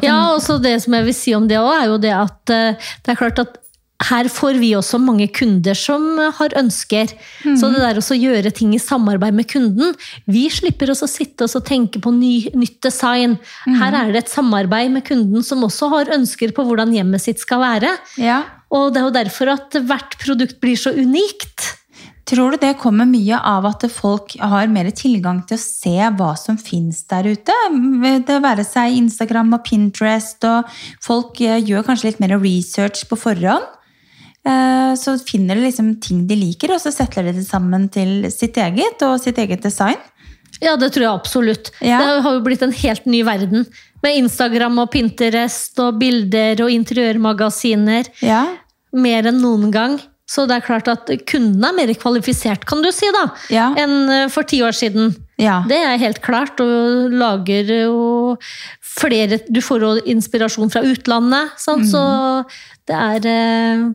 [0.00, 2.52] Ja, og så det som jeg vil si om det òg, er jo det at
[2.52, 3.58] eh, det er klart at
[4.08, 6.04] her får vi også mange kunder som
[6.38, 7.12] har ønsker.
[7.44, 9.94] Så det der å gjøre ting i samarbeid med kunden
[10.30, 13.38] Vi slipper oss å sitte og tenke på ny, nytt design.
[13.66, 17.40] Her er det et samarbeid med kunden som også har ønsker på hvordan hjemmet sitt
[17.42, 17.94] skal være.
[18.20, 18.42] Ja.
[18.74, 21.72] Og det er jo derfor at hvert produkt blir så unikt.
[22.24, 26.30] Tror du det kommer mye av at folk har mer tilgang til å se hva
[26.40, 27.56] som finnes der ute?
[28.24, 30.70] Det være seg Instagram og Pinterest, og
[31.04, 33.68] folk eh, gjør kanskje litt mer research på forhånd.
[34.46, 38.30] Eh, Så finner de liksom ting de liker, og så setter de det sammen til
[38.30, 39.96] sitt eget og sitt eget design.
[40.62, 41.70] Ja, det tror jeg absolutt.
[41.82, 41.98] Ja.
[41.98, 43.66] Det har jo blitt en helt ny verden.
[44.04, 48.06] Med Instagram og Pinterest og bilder og interiørmagasiner.
[48.22, 48.44] Ja.
[48.94, 49.96] Mer enn noen gang.
[50.30, 53.74] Så det er klart at kundene er mer kvalifisert, kan du si, da, Ja.
[53.76, 55.14] enn eh, for ti år siden.
[55.38, 55.62] ja.
[55.68, 58.36] Det er helt klart, og lager jo
[58.80, 61.84] flere Du får jo inspirasjon fra utlandet, sant?
[61.84, 62.44] så
[62.86, 63.90] det er eh,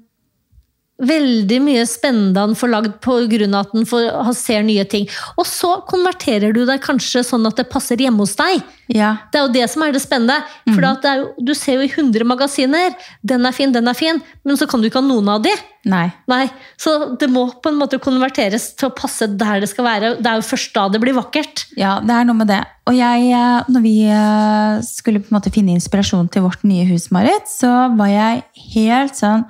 [1.00, 3.48] veldig mye spennende han får lagd pga.
[3.60, 5.08] at han får, han ser nye ting.
[5.38, 8.62] Og så konverterer du deg kanskje sånn at det passer hjemme hos deg.
[8.88, 9.16] ja.
[9.32, 10.40] Det er jo det som er det spennende.
[10.74, 12.96] For at det jo, du ser jo i 100 magasiner.
[13.24, 15.54] Den er fin, den er fin, men så kan du ikke ha noen av de.
[15.88, 16.10] Nei.
[16.28, 20.16] Nei, Så det må på en måte konverteres til å passe der det skal være.
[20.20, 21.70] Det er jo først da det blir vakkert.
[21.80, 22.60] Ja, det er noe med det.
[22.90, 26.88] Og jeg, eh, når vi eh, skulle på en måte finne inspirasjon til vårt nye
[26.90, 29.46] hus, Marit, så var jeg helt sånn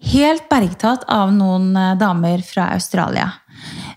[0.00, 3.26] Helt bergtatt av noen eh, damer fra Australia.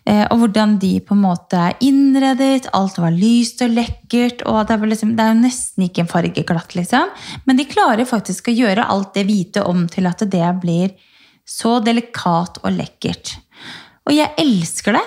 [0.04, 2.68] Eh, og hvordan de på en måte innredet.
[2.76, 4.44] Alt var lyst og lekkert.
[4.44, 7.14] og Det, er, liksom, det er jo nesten ikke en fargeglatt, liksom.
[7.48, 10.92] Men de klarer faktisk å gjøre alt det hvite om til at det blir
[11.48, 13.38] så delikat og lekkert.
[14.04, 15.06] Og jeg elsker det.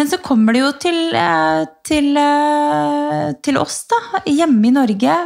[0.00, 2.16] Men så kommer det jo til, eh, til,
[3.44, 5.16] til oss, da, hjemme i Norge.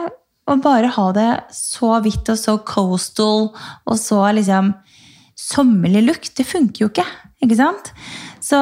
[0.46, 4.68] og bare ha det så hvitt og så coastal og så liksom
[5.36, 7.06] sommerlig lukt, Det funker jo ikke.
[7.44, 7.90] Ikke sant?
[8.40, 8.56] Så,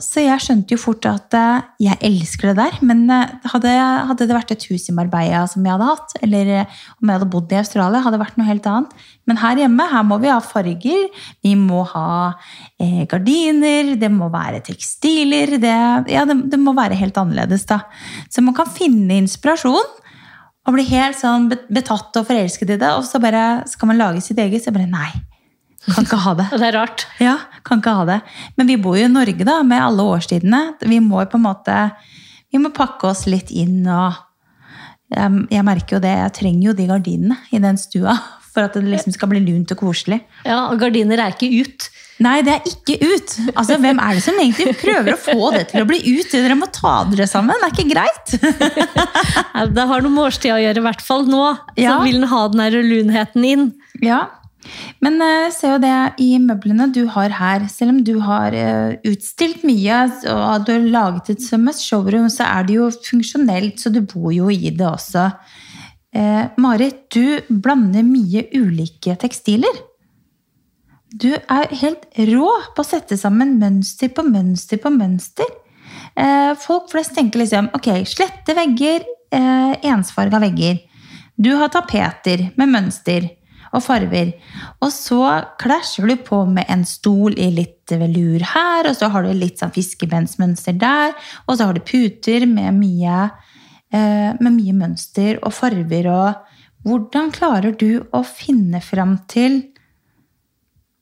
[0.00, 2.78] så jeg skjønte jo fort at eh, jeg elsker det der.
[2.88, 3.72] Men eh, hadde,
[4.08, 7.18] hadde det vært et hus i Marbella som jeg hadde hatt, eller eh, om jeg
[7.18, 8.96] hadde bodd i Australia, hadde det vært noe helt annet.
[9.28, 12.08] Men her hjemme her må vi ha farger, vi må ha
[12.80, 15.58] eh, gardiner, det må være tekstiler.
[15.60, 15.76] Det,
[16.14, 17.82] ja, det, det må være helt annerledes, da.
[18.32, 19.94] Så man kan finne inspirasjon
[20.66, 24.24] og bli helt sånn betatt og forelsket i det, og så bare skal man lage
[24.24, 24.64] sitt eget.
[24.64, 25.12] Så bare nei,
[25.94, 26.50] kan ikke ha det.
[26.60, 27.06] Det er rart.
[27.22, 28.20] Ja, kan ikke ha det.
[28.58, 30.62] Men vi bor jo i Norge da, med alle årstidene.
[30.82, 31.80] Vi må på en måte
[32.52, 33.82] vi må pakke oss litt inn.
[33.84, 34.16] og
[35.12, 38.16] jeg, jeg merker jo det, jeg trenger jo de gardinene i den stua
[38.56, 40.22] for at det liksom skal bli lunt og koselig.
[40.48, 41.90] Ja, og Gardiner er ikke ut.
[42.24, 43.34] Nei, det er ikke ut!
[43.52, 46.30] Altså, Hvem er det som egentlig prøver å få det til å bli ut?
[46.32, 48.32] Dere må ta dere sammen, det er ikke greit!
[49.76, 51.42] Det har noe med årstida å gjøre, i hvert fall nå.
[51.80, 51.94] Ja.
[51.98, 53.68] Så vil den ha den her lunheten inn.
[54.04, 54.22] Ja,
[55.04, 57.66] men uh, se jo det i møblene du har her.
[57.72, 59.98] Selv om du har eh, utstilt mye
[60.32, 64.00] og du har laget et som et showroom, så er det jo funksjonelt, så du
[64.02, 65.28] bor jo i det også.
[66.16, 69.84] Eh, Marit, du blander mye ulike tekstiler.
[71.12, 75.48] Du er helt rå på å sette sammen mønster på mønster på mønster.
[76.16, 80.80] Eh, folk flest tenker liksom ok, slette vegger, eh, ensfarga vegger.
[81.36, 83.28] Du har tapeter med mønster
[83.76, 84.32] og farver.
[84.80, 85.20] Og så
[85.60, 89.60] klasjer du på med en stol i litt velur her, og så har du litt
[89.60, 91.14] sånn fiskebensmønster der,
[91.46, 93.30] og så har du puter med mye,
[93.92, 96.10] eh, med mye mønster og farver.
[96.10, 99.62] Og hvordan klarer du å finne fram til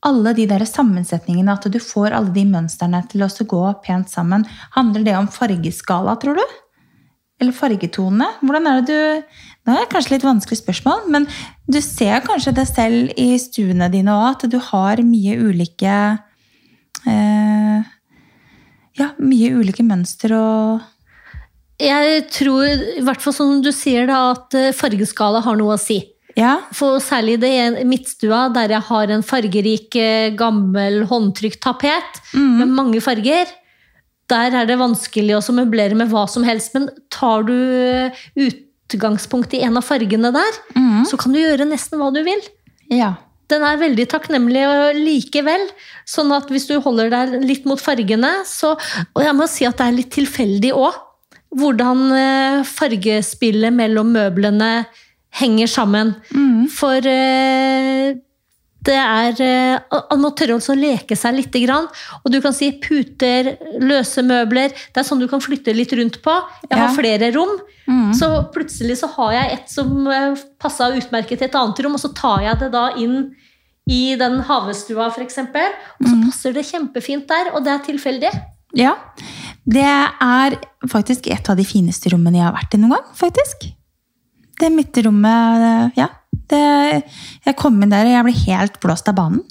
[0.05, 4.45] alle de der sammensetningene, at du får alle de mønstrene til å gå pent sammen?
[4.77, 6.45] Handler det om fargeskala, tror du?
[7.45, 8.31] Eller fargetonene?
[8.41, 11.23] Hvordan er det du Nå er det kanskje litt vanskelig spørsmål, men
[11.65, 15.95] du ser kanskje det selv i stuene dine òg, at du har mye ulike
[17.09, 17.79] eh,
[18.99, 20.85] Ja, mye ulike mønster og
[21.81, 25.81] Jeg tror, i hvert fall som du sier, da, at eh, fargeskala har noe å
[25.81, 25.97] si.
[26.37, 26.59] Ja.
[26.75, 32.69] For særlig det i midtstua, der jeg har en fargerik, eh, gammel håndtrykt tapet med
[32.69, 33.49] mange farger.
[34.31, 39.53] Der er det vanskelig å møblere med hva som helst, men tar du eh, utgangspunkt
[39.53, 40.57] i en av fargene der,
[41.05, 42.41] så kan du gjøre nesten hva du vil.
[42.89, 43.15] ja.
[43.45, 44.63] Den er veldig takknemlig
[44.97, 45.67] likevel.
[46.09, 48.71] Sånn at hvis du holder deg litt mot fargene, så
[49.13, 50.97] Og jeg må si at det er litt tilfeldig òg.
[51.53, 54.87] Hvordan eh, fargespillet mellom møblene
[55.37, 56.15] henger sammen.
[56.73, 58.17] For eh,
[58.85, 59.39] det er
[59.91, 61.55] Han Man må tørre å leke seg litt.
[61.55, 64.69] Og du kan si puter, løse møbler.
[64.69, 66.35] Det er sånn du kan flytte litt rundt på.
[66.69, 66.93] Jeg har Ja.
[66.95, 67.59] flere rom.
[68.13, 71.99] Så plutselig så har jeg et som eh, passa utmerket til et annet rom, og
[72.01, 73.35] så tar jeg det da inn
[73.87, 75.37] i den havestua, f.eks.
[75.37, 78.31] Og så passer det kjempefint der, og det er tilfeldig.
[78.75, 78.95] Ja.
[79.65, 80.57] Det er
[80.89, 83.69] faktisk et av de fineste rommene jeg har vært i noen gang, faktisk.
[84.59, 86.09] Det midtrommet, ja.
[86.49, 87.03] Det,
[87.45, 89.41] jeg kom inn der og jeg ble helt blåst av banen.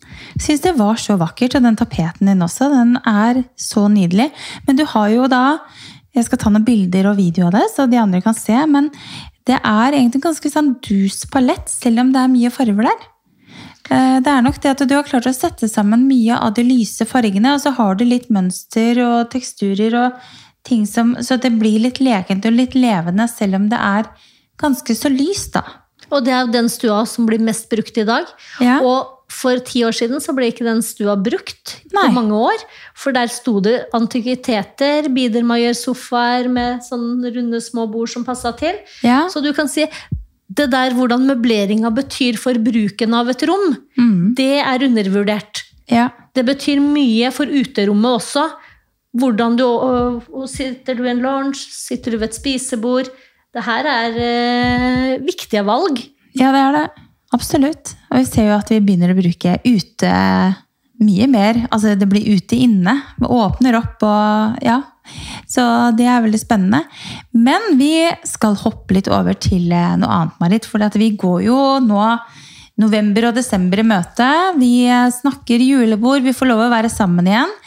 [0.41, 4.31] Syns det var så vakkert, og den tapeten din også, den er så nydelig.
[4.67, 5.61] Men du har jo da
[6.15, 8.55] Jeg skal ta noen bilder og video av det, så de andre kan se.
[8.71, 8.93] Men
[9.51, 13.01] det er egentlig en ganske sånn dus palett, selv om det er mye farger der.
[13.91, 16.63] Eh, Det er nok det at du har klart å sette sammen mye av de
[16.63, 20.13] lyse fargene, og så har du litt mønster og teksturer, og
[20.65, 24.05] ting som Så det blir litt lekent og litt levende, selv om det er
[24.57, 25.63] ganske så lyst, da.
[26.13, 28.27] Og det er jo den stua som blir mest brukt i dag.
[28.61, 28.81] Ja.
[28.85, 32.05] Og for ti år siden så ble ikke den stua brukt Nei.
[32.07, 32.61] på mange år.
[32.95, 38.77] For der sto det antikviteter, biedermeier-sofaer med sånne runde små bord som passa til.
[39.03, 39.25] Ja.
[39.33, 39.87] Så du kan si
[40.55, 44.35] det der hvordan møbleringa betyr for bruken av et rom, Mm.
[44.37, 45.63] det er undervurdert.
[45.91, 46.11] ja.
[46.35, 48.51] Det betyr mye for uterommet også.
[49.17, 53.07] Hvordan du, og, og sitter du i en lounge, sitter du ved et spisebord?
[53.55, 56.01] Det her er eh, viktige valg.
[56.35, 56.87] Ja, det er det.
[57.35, 57.95] Absolutt.
[58.11, 60.15] Og vi ser jo at vi begynner å bruke ute
[61.05, 61.61] mye mer.
[61.71, 62.97] Altså det blir ute inne.
[63.19, 64.81] Vi åpner opp og ja.
[65.51, 65.63] Så
[65.99, 66.85] det er veldig spennende.
[67.37, 70.69] Men vi skal hoppe litt over til eh, noe annet, Marit.
[70.71, 72.03] For vi går jo nå
[72.81, 74.29] november og desember i møte.
[74.59, 77.59] Vi eh, snakker julebord, vi får lov å være sammen igjen.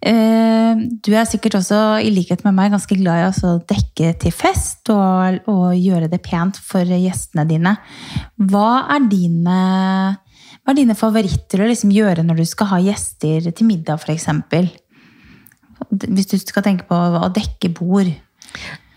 [0.00, 4.34] Eh, Du er sikkert også, i likhet med meg, ganske glad i å dekke til
[4.34, 7.74] fest og, og gjøre det pent for gjestene dine.
[8.38, 9.60] Hva er dine,
[10.62, 14.28] hva er dine favoritter å liksom gjøre når du skal ha gjester til middag, f.eks.?
[15.88, 18.10] Hvis du skal tenke på å dekke bord.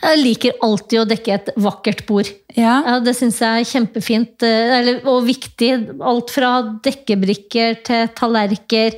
[0.01, 2.29] Jeg liker alltid å dekke et vakkert bord.
[2.57, 2.79] Ja.
[2.87, 5.69] Ja, Det syns jeg er kjempefint eh, eller, og viktig.
[6.01, 8.97] Alt fra dekkebrikker til tallerker.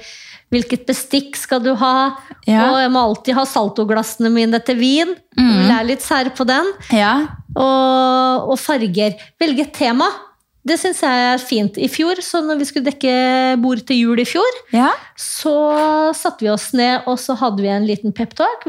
[0.53, 1.93] Hvilket bestikk skal du ha?
[2.45, 2.67] Ja.
[2.69, 5.15] Og jeg må alltid ha saltoglassene mine til vin.
[5.39, 5.63] Mm.
[5.71, 6.69] Lær litt sær på den.
[6.93, 7.15] ja.
[7.53, 9.13] Og, og farger.
[9.41, 10.07] Velge et tema.
[10.65, 11.75] Det syns jeg er fint.
[11.77, 13.11] I fjor, så når vi skulle dekke
[13.61, 14.87] bord til jul i fjor, Ja.
[15.19, 15.51] så
[16.15, 18.63] satte vi oss ned og så hadde vi en liten peptalk.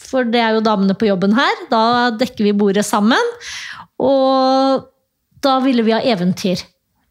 [0.00, 1.62] For det er jo damene på jobben her.
[1.70, 1.82] Da
[2.16, 3.30] dekker vi bordet sammen.
[4.00, 4.86] Og
[5.44, 6.62] da ville vi ha eventyr.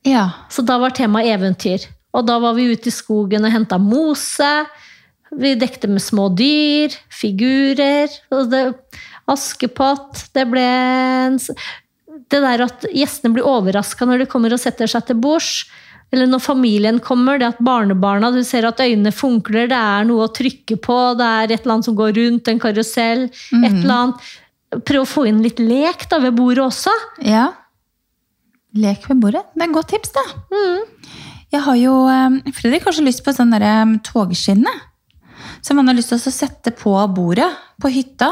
[0.06, 0.28] ja.
[0.50, 1.86] Så da var temaet eventyr.
[2.16, 4.50] Og da var vi ute i skogen og henta mose.
[5.38, 8.10] Vi dekte med små dyr, figurer.
[8.34, 8.64] Og det,
[9.30, 10.26] Askepott.
[10.34, 11.38] Det ble en,
[12.30, 15.68] Det der at gjestene blir overraska når de kommer og setter seg til bords.
[16.10, 20.26] Eller når familien kommer, det at barnebarna du ser at øynene funkler, det er noe
[20.26, 23.28] å trykke på, det er et eller annet som går rundt, en karusell.
[23.30, 24.32] et eller annet.
[24.90, 26.94] Prøv å få inn litt lek da ved bordet også.
[27.26, 27.52] Ja.
[28.74, 29.46] Lek ved bordet.
[29.54, 30.26] Det er et godt tips, da.
[30.54, 30.82] Mm.
[31.50, 34.76] Jeg har jo, eh, Fredrik har så lyst på sånn derre togskinne.
[35.62, 37.50] Som han har lyst til å sette på bordet
[37.82, 38.30] på hytta.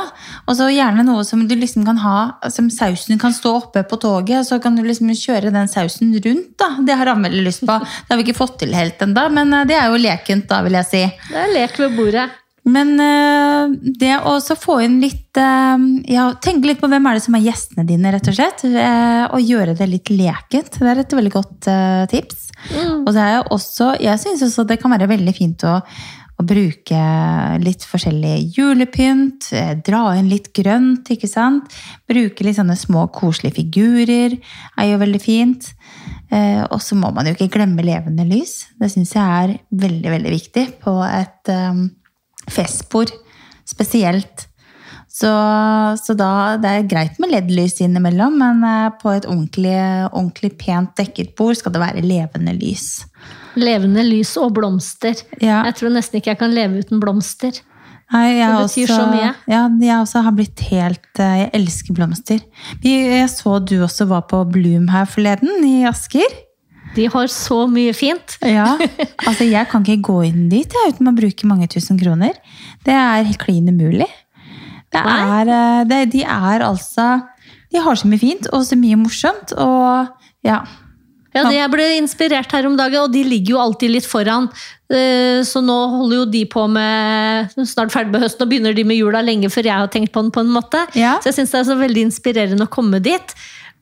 [0.48, 2.18] Og så gjerne noe som du liksom kan ha,
[2.52, 4.48] som sausen kan stå oppe på toget.
[4.48, 6.58] Så kan du liksom kjøre den sausen rundt.
[6.58, 6.76] da.
[6.80, 7.80] Det har han veldig lyst på.
[7.80, 10.62] Det har vi ikke fått til helt ennå, men eh, det er jo lekent, da,
[10.62, 11.04] vil jeg si.
[11.32, 12.30] Det er lek ved bordet.
[12.68, 17.24] Men eh, det å få inn litt eh, ja, Tenke litt på hvem er det
[17.24, 18.66] som er gjestene dine, rett og slett.
[18.68, 20.76] eh, og gjøre det litt lekent.
[20.76, 21.72] Det er et veldig godt
[22.12, 22.48] tips.
[23.06, 25.78] Og det er også, jeg syns også det kan være veldig fint å,
[26.38, 27.02] å bruke
[27.64, 29.52] litt forskjellig julepynt.
[29.86, 31.78] Dra inn litt grønt, ikke sant.
[32.10, 35.72] Bruke litt sånne små koselige figurer er jo veldig fint.
[36.28, 38.66] Eh, og så må man jo ikke glemme levende lys.
[38.76, 41.86] Det syns jeg er veldig, veldig viktig på et eh,
[42.52, 43.12] festbord
[43.68, 44.48] spesielt.
[45.18, 45.30] Så,
[45.98, 49.78] så da, det er greit med LED-lys innimellom, men eh, på et ordentlig,
[50.12, 53.08] ordentlig pent dekket bord skal det være levende lys.
[53.58, 55.18] Levende lys og blomster.
[55.42, 55.64] Ja.
[55.66, 57.58] Jeg tror nesten ikke jeg kan leve uten blomster.
[58.14, 59.32] Nei, Det betyr så mye.
[59.52, 62.44] Ja, jeg også har blitt helt eh, Jeg elsker blomster.
[62.86, 66.38] Jeg så du også var på Bloom her forleden, i Asker.
[66.98, 68.38] De har så mye fint.
[68.58, 68.74] Ja,
[69.28, 72.34] altså Jeg kan ikke gå inn dit jeg, uten å bruke mange tusen kroner.
[72.86, 74.10] Det er helt klin umulig.
[74.94, 77.08] Det er, eh, det, de er altså
[77.74, 79.52] De har så mye fint og så mye morsomt.
[79.60, 80.08] Og
[80.48, 80.62] ja.
[81.36, 84.48] Ja, Jeg ble inspirert her om dagen, og de ligger jo alltid litt foran.
[84.90, 88.86] Eh, Så nå holder jo de på med snart ferdig med høsten, og begynner de
[88.88, 90.32] med jula lenge før jeg har tenkt på den.
[90.32, 90.82] på en måte.
[90.98, 91.18] Ja.
[91.22, 93.36] Så jeg syns det er så veldig inspirerende å komme dit.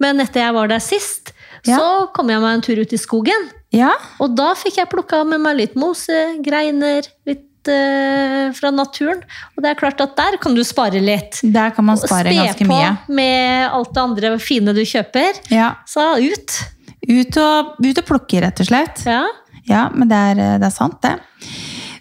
[0.03, 1.31] Men etter jeg var der sist,
[1.65, 1.79] Ja.
[1.81, 3.49] så kom jeg meg en tur ut i skogen.
[3.75, 3.91] ja.
[4.21, 9.23] Og da fikk jeg plukka med meg litt mose, greiner, litt uh, fra naturen.
[9.55, 11.41] Og det er klart at der kan du spare litt.
[11.43, 15.41] Der kan man spare spe ganske på med alt det andre fine du kjøper.
[15.53, 15.73] Ja.
[15.89, 16.59] Så ut.
[17.05, 19.03] Ut, og, ut og plukke, rett og slett.
[19.05, 19.25] Ja.
[19.65, 21.17] Ja, men det er, det er sant, det.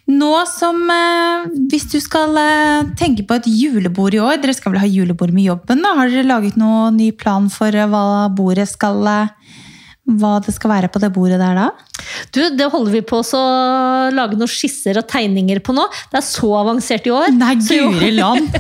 [0.05, 4.75] Nå som eh, Hvis du skal eh, tenke på et julebord i år Dere skal
[4.75, 5.81] vel ha julebord med jobben?
[5.81, 5.95] da?
[5.97, 9.33] Har dere laget noen ny plan for eh, hva bordet skal eh,
[10.05, 11.71] Hva det skal være på det bordet der da?
[12.35, 13.43] Du, Det holder vi på å
[14.13, 15.87] lage noen skisser og tegninger på nå.
[16.13, 17.31] Det er så avansert i år.
[17.33, 18.53] Nei, guri land!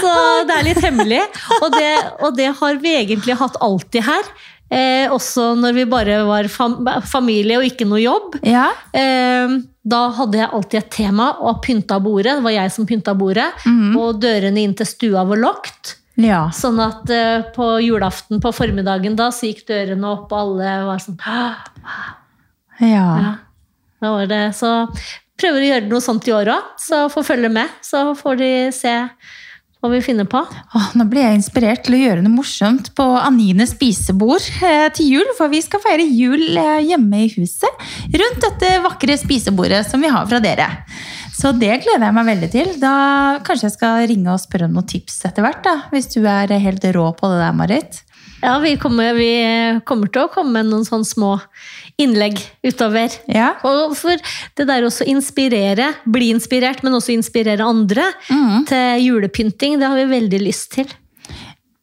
[0.00, 0.10] så
[0.48, 1.22] det er litt hemmelig.
[1.60, 1.92] Og det,
[2.26, 4.30] og det har vi egentlig hatt alltid her.
[4.66, 8.40] Eh, også når vi bare var fam familie og ikke noe jobb.
[8.42, 8.72] Ja.
[8.90, 9.54] Eh,
[9.86, 12.40] da hadde jeg alltid et tema og pynta bordet.
[12.40, 13.46] Det var jeg som pynta bordet.
[13.94, 15.94] Og dørene inn til stua var lukket.
[16.20, 16.46] Ja.
[16.56, 21.02] Sånn at uh, på julaften på formiddagen da, så gikk dørene opp, og alle var
[21.02, 21.18] sånn
[22.80, 23.00] Ja.
[23.20, 23.32] ja,
[24.02, 24.44] da var det.
[24.56, 24.70] Så
[25.40, 27.72] prøver å gjøre noe sånt i år òg, så får følge med.
[27.84, 28.94] Så får de se
[29.80, 30.40] hva vi finner på.
[30.40, 35.18] Åh, nå blir jeg inspirert til å gjøre noe morsomt på Anines spisebord eh, til
[35.18, 35.34] jul.
[35.38, 37.86] For vi skal feire jul eh, hjemme i huset
[38.16, 40.70] rundt dette vakre spisebordet som vi har fra dere.
[41.36, 42.72] Så det gleder jeg meg veldig til.
[42.80, 42.94] Da
[43.44, 45.62] Kanskje jeg skal ringe og spørre om noen tips etter hvert.
[45.66, 48.02] da, Hvis du er helt rå på det der, Marit.
[48.42, 49.30] Ja, vi kommer, vi
[49.88, 51.30] kommer til å komme med noen sånne små
[52.00, 53.12] innlegg utover.
[53.32, 53.54] Ja.
[53.66, 54.20] Og for
[54.56, 58.10] det der også inspirere, bli inspirert, men også inspirere andre
[58.68, 60.92] til julepynting, det har vi veldig lyst til.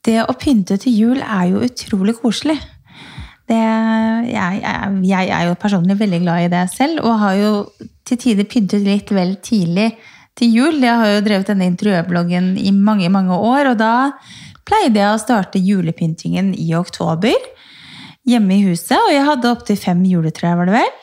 [0.04, 2.58] Det å pynte til jul er jo utrolig koselig.
[3.50, 3.60] Det,
[4.30, 7.52] jeg, jeg, jeg er jo personlig veldig glad i det selv, og har jo
[8.08, 9.90] til tider pyntet litt vel tidlig
[10.40, 10.80] til jul.
[10.80, 13.94] Jeg har jo drevet denne interiørbloggen i mange, mange år, og da
[14.64, 17.36] pleide jeg å starte julepyntingen i oktober
[18.28, 20.94] hjemme i huset, og jeg hadde opptil fem juletrær, var det vel.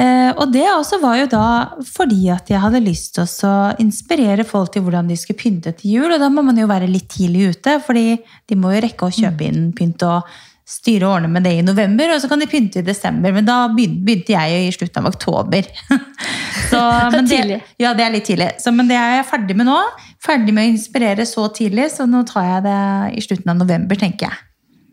[0.00, 1.46] Eh, og det også var jo da
[1.86, 5.96] fordi at jeg hadde lyst til å inspirere folk til hvordan de skulle pynte til
[5.98, 9.06] jul, og da må man jo være litt tidlig ute, fordi de må jo rekke
[9.06, 10.26] å kjøpe inn pynt og
[10.70, 13.46] styre og ordne med det i november, og så kan de pynte i desember, men
[13.46, 15.66] da begynte jeg i slutten av oktober.
[16.70, 16.82] så,
[17.14, 17.40] men det,
[17.80, 18.52] ja, det er litt tidlig.
[18.62, 19.78] Så, men det er jeg ferdig med nå.
[20.22, 22.78] Ferdig med å inspirere så tidlig, så nå tar jeg det
[23.18, 24.46] i slutten av november, tenker jeg.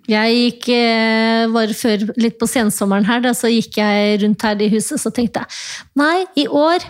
[0.08, 4.64] Jeg gikk, eh, var før, litt på sensommeren her, da, så gikk jeg rundt her
[4.64, 6.86] i huset, så tenkte jeg nei, i år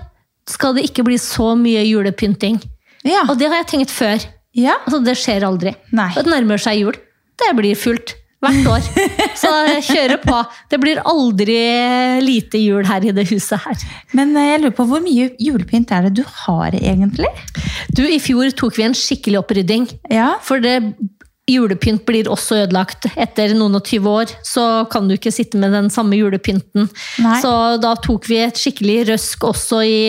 [0.47, 2.61] skal det ikke bli så mye julepynting.
[3.07, 3.25] Ja.
[3.25, 4.21] Og det har jeg tenkt før.
[4.55, 4.77] ja.
[4.85, 5.73] Altså, det skjer aldri.
[5.97, 6.11] Nei.
[6.15, 7.01] Det nærmer seg jul.
[7.37, 8.15] Det blir fullt.
[8.43, 8.87] Hvert år.
[9.41, 9.49] Så
[9.87, 10.37] kjøre på.
[10.69, 11.57] Det blir aldri
[12.21, 13.85] lite jul her i det huset her.
[14.17, 17.31] Men eh, jeg lurer på, hvor mye julepynt er det du har egentlig?
[17.97, 19.89] Du, I fjor tok vi en skikkelig opprydding.
[20.13, 20.35] Ja.
[20.45, 20.77] For det,
[21.47, 23.07] julepynt blir også ødelagt.
[23.15, 26.89] Etter noen og tyve år så kan du ikke sitte med den samme julepynten.
[27.23, 27.37] Nei.
[27.43, 30.01] Så da tok vi et skikkelig røsk også i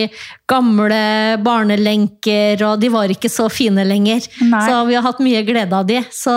[0.49, 4.25] gamle barnelenker, og de var ikke så fine lenger.
[4.41, 4.61] Nei.
[4.65, 5.99] Så vi har hatt mye glede av de.
[6.13, 6.33] Så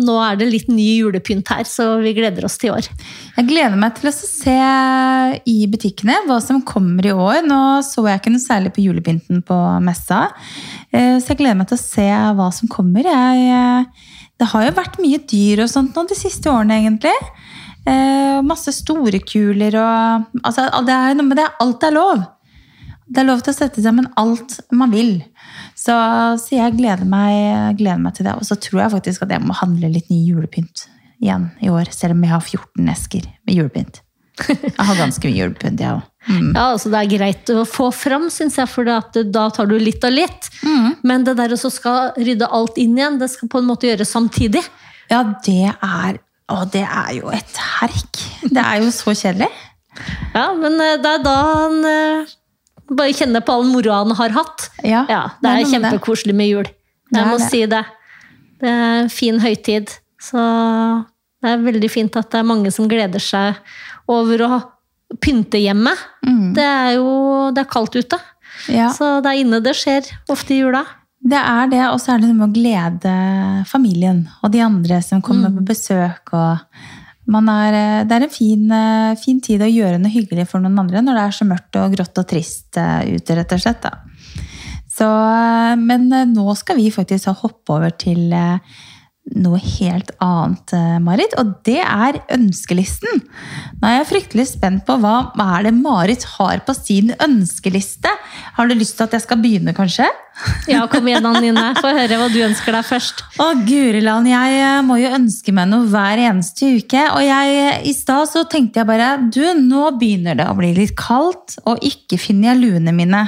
[0.00, 2.88] nå er det litt ny julepynt her, så vi gleder oss til i år.
[3.38, 4.56] Jeg gleder meg til å se
[5.50, 7.44] i butikkene hva som kommer i år.
[7.46, 10.26] Nå så jeg ikke noe særlig på julepynten på messa,
[10.90, 13.06] eh, så jeg gleder meg til å se hva som kommer.
[13.06, 14.10] Jeg, eh,
[14.40, 17.14] det har jo vært mye dyr og sånt nå de siste årene, egentlig.
[17.86, 21.48] Eh, Masse store kuler og altså, det er noe med det.
[21.62, 22.24] Alt er lov.
[23.04, 25.18] Det er lov til å sette sammen alt man vil.
[25.76, 25.94] Så,
[26.40, 28.34] så jeg gleder meg, gleder meg til det.
[28.40, 30.86] Og så tror jeg faktisk at jeg må handle litt ny julepynt
[31.22, 31.92] igjen i år.
[31.94, 34.00] Selv om jeg har 14 esker med julepynt.
[34.48, 36.08] Jeg har ganske mye julepynt, jeg òg.
[36.28, 39.74] Ja, altså Det er greit å få fram, syns jeg, for at da tar du
[39.78, 40.48] litt og litt.
[41.04, 43.86] Men det der å så skal rydde alt inn igjen, det skal på en måte
[43.90, 44.62] gjøres samtidig.
[45.12, 46.20] Ja, det er
[46.52, 48.18] Å, det er jo et herk.
[48.52, 49.48] Det er jo så kjedelig.
[50.34, 52.32] Ja, Men eh, det er da han eh,
[52.90, 54.66] bare kjenner på all moroa han har hatt.
[54.82, 56.68] Ja, Ja, Det er kjempekoselig med jul.
[57.14, 57.46] Jeg må det.
[57.48, 57.84] si det.
[58.60, 59.92] Det er en fin høytid.
[60.20, 60.40] Så
[61.44, 63.56] det er veldig fint at det er mange som gleder seg
[64.10, 64.50] over å
[65.22, 65.92] pynte hjemme.
[66.54, 68.18] Det er jo det er kaldt ute.
[68.18, 68.74] Mm.
[68.74, 70.84] Ja, Så det er inne det skjer ofte i jula.
[71.20, 71.82] det er det.
[71.90, 73.14] Og så er det noe med å glede
[73.66, 76.32] familien og de andre som kommer på besøk.
[76.32, 76.58] og
[77.26, 80.76] man er, det er en fin, eh, fin tid å gjøre noe hyggelig for noen
[80.78, 83.80] andre når det er så mørkt og grått og trist eh, ute, rett og slett.
[83.80, 83.94] Da.
[84.92, 88.58] Så, eh, men eh, nå skal vi faktisk hoppe over til eh,
[89.32, 91.32] noe helt annet, eh, Marit.
[91.40, 93.22] Og det er ønskelisten.
[93.80, 98.10] Nå er jeg fryktelig spent på hva, hva er det Marit har på sin ønskeliste.
[98.58, 100.10] Har du lyst til at jeg skal begynne, kanskje?
[100.68, 101.70] Ja, kom igjen, Anine.
[101.78, 103.22] Få høre hva du ønsker deg først.
[103.40, 107.06] Å, Guriland, jeg eh, må jo ønske meg noe hver eneste uke.
[107.16, 110.96] Og jeg, i stad så tenkte jeg bare du, nå begynner det å bli litt
[111.00, 113.24] kaldt, og ikke finner jeg luene mine.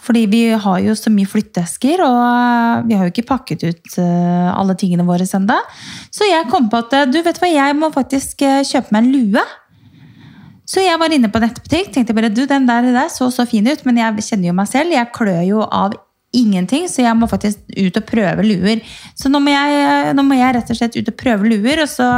[0.00, 3.96] Fordi vi har jo så mye flytteesker, og eh, vi har jo ikke pakket ut
[4.00, 5.58] eh, alle tingene våre ennå.
[6.12, 9.10] Så jeg kom på at eh, du vet hva, jeg må faktisk kjøpe meg en
[9.12, 9.48] lue.
[10.70, 13.66] Så jeg var inne på nettbutikk, tenkte bare du, den der, der så så fin
[13.66, 15.98] ut, men jeg kjenner jo meg selv, jeg klør jo av
[16.32, 18.80] ingenting, så jeg må faktisk ut og prøve luer.
[19.18, 21.90] Så nå må jeg, nå må jeg rett og slett ut og prøve luer, og
[21.90, 22.08] så,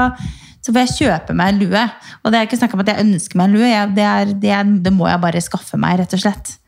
[0.61, 1.87] så får jeg kjøpe meg en lue.
[2.21, 4.35] Og det er ikke snakk om at jeg ønsker meg en lue, jeg, det, er,
[4.45, 6.59] det, er, det må jeg bare skaffe meg, rett og slett.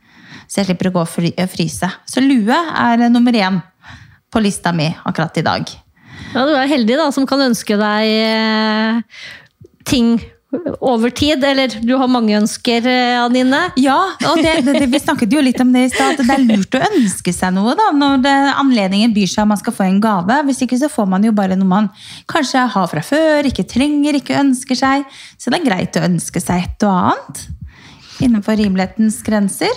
[0.49, 1.91] Så jeg slipper å gå og fryse.
[2.09, 3.63] Så lue er nummer én
[4.35, 5.75] på lista mi akkurat i dag.
[6.35, 9.03] Ja, du er heldig da, som kan ønske deg eh,
[9.87, 10.17] ting
[10.81, 11.45] over tid.
[11.45, 13.61] Eller du har mange ønsker, eh, Anine.
[13.81, 13.99] Ja,
[14.31, 16.21] og det, det, vi snakket jo litt om det i stad.
[16.21, 18.35] Det er lurt å ønske seg noe da, når det,
[18.65, 20.41] anledningen byr seg og man skal få en gave.
[20.49, 21.91] Hvis ikke så får man jo bare noe man
[22.31, 25.09] kanskje har fra før, ikke trenger, ikke ønsker seg.
[25.39, 27.45] Så det er greit å ønske seg et og annet.
[28.23, 29.75] Innenfor rimelighetens grenser.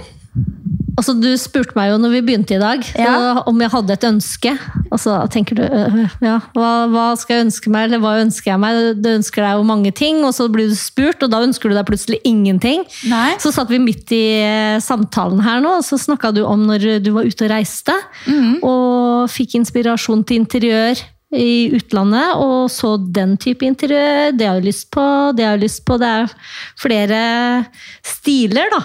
[0.98, 3.44] Altså, du spurte meg jo når vi begynte i dag, Ja.
[3.46, 4.54] om jeg hadde et ønske.
[4.90, 8.50] Og så tenker du øh, ja, hva, hva skal jeg ønske meg, eller hva ønsker
[8.50, 8.80] jeg meg?
[9.04, 11.76] Du ønsker deg jo mange ting, og så blir du spurt, og da ønsker du
[11.78, 12.82] deg plutselig ingenting.
[13.12, 13.36] Nei.
[13.38, 16.88] Så satt vi midt i eh, samtalen her nå, og så snakka du om når
[17.06, 17.94] du var ute og reiste,
[18.66, 20.98] og fikk inspirasjon til interiør
[21.36, 24.32] i utlandet, og så den type interiør.
[24.38, 25.04] Det har jeg lyst på,
[25.36, 25.98] det har jeg lyst på.
[26.00, 26.36] Det er
[26.80, 27.22] flere
[28.06, 28.82] stiler, da.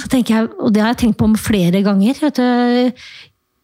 [0.00, 2.16] Så tenker jeg, og det har jeg tenkt på om flere ganger.
[2.22, 3.02] Vet du,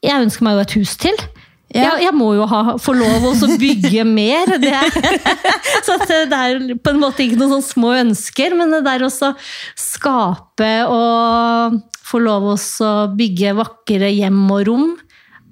[0.04, 1.22] jeg ønsker meg jo et hus til.
[1.70, 1.84] Ja.
[1.84, 4.56] Jeg, jeg må jo ha, få lov å bygge mer.
[4.58, 4.90] Det er,
[5.86, 9.32] så det er på en måte ikke noen sånne små ønsker, men det der også
[9.78, 11.78] skape og
[12.10, 14.88] få lov å bygge vakre hjem og rom,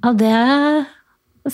[0.02, 0.34] ja, det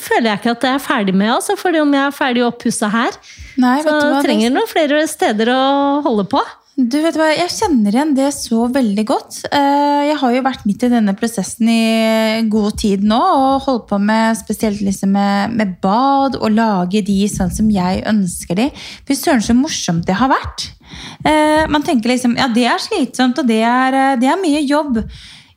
[0.01, 1.31] føler jeg ikke at jeg er ferdig med.
[1.37, 3.17] Altså, fordi om jeg er ferdig oppussa her,
[3.61, 5.63] Nei, så hva, trenger jeg noen flere steder å
[6.05, 6.43] holde på.
[6.75, 9.37] Du vet hva, Jeg kjenner igjen det så veldig godt.
[9.47, 13.85] Eh, Jeg har jo vært midt i denne prosessen i god tid nå og holdt
[13.93, 18.67] på med spesielt liksom med, med bad og lage de sånn som jeg ønsker de.
[19.07, 20.67] Fy søren, så morsomt det har vært.
[21.23, 24.67] Eh, Man tenker liksom ja, det er slitsomt og det er, eh, det er mye
[24.67, 24.99] jobb.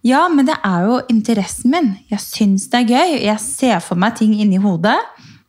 [0.07, 1.87] Ja, men det er jo interessen min.
[2.11, 3.13] Jeg syns det er gøy.
[3.25, 4.95] Jeg ser for meg ting inni hodet,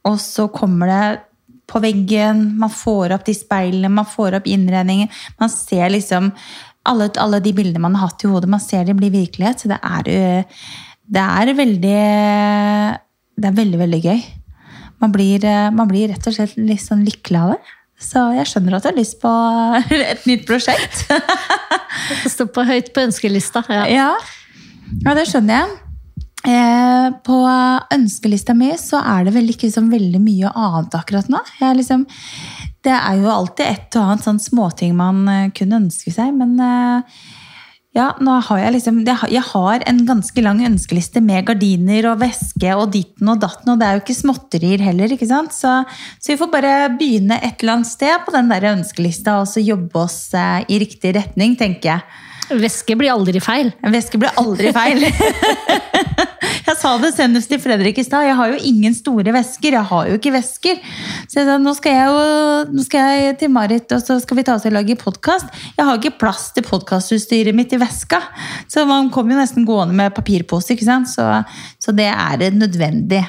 [0.08, 1.02] og så kommer det
[1.68, 5.10] på veggen, man får opp de speilene, man får opp innredningen.
[5.40, 6.30] Man ser liksom
[6.88, 9.60] alle, alle de bildene man har hatt i hodet, man ser de blir virkelighet.
[9.60, 10.44] Så det er, jo-
[11.12, 12.00] det er veldig
[13.38, 14.22] Det er veldig, veldig gøy.
[14.98, 17.58] Man blir, eh, man blir rett og slett litt sånn lykkelig av det.
[18.02, 19.30] Så jeg skjønner at du har lyst på
[20.12, 21.04] et nytt prosjekt.
[22.24, 23.62] Det står på høyt på ønskelista.
[23.68, 23.84] Ja.
[23.92, 24.08] Ja,
[25.04, 25.76] ja det skjønner jeg.
[26.46, 27.36] Eh, på
[27.92, 31.40] ønskelista mi så er det vel ikke liksom veldig mye annet akkurat nå.
[31.76, 32.04] Liksom,
[32.86, 36.54] det er jo alltid et og annet sånn småting man eh, kunne ønske seg, men
[36.62, 37.18] eh,
[37.96, 42.76] ja, nå har jeg liksom Jeg har en ganske lang ønskeliste med gardiner og veske
[42.76, 45.56] og ditten og datten, og det er jo ikke småtterier heller, ikke sant?
[45.56, 45.72] Så,
[46.22, 49.64] så vi får bare begynne et eller annet sted på den der ønskelista og så
[49.64, 52.27] jobbe oss i riktig retning, tenker jeg.
[52.48, 53.70] Væske blir aldri feil.
[53.92, 55.04] Væske blir aldri feil.
[56.68, 58.26] jeg sa det senest til Fredrik i stad.
[58.28, 59.76] Jeg har jo ingen store vesker.
[59.76, 60.80] Jeg har jo ikke vesker.
[61.26, 62.22] Så jeg sa, nå skal jeg jo
[62.72, 65.52] nå skal jeg til Marit, og så skal vi ta oss og lage podkast.
[65.76, 68.22] Jeg har ikke plass til podkastutstyret mitt i veska.
[68.70, 71.12] Så man kommer jo nesten gående med papirpose, ikke sant.
[71.12, 71.26] Så,
[71.82, 73.26] så det er nødvendig.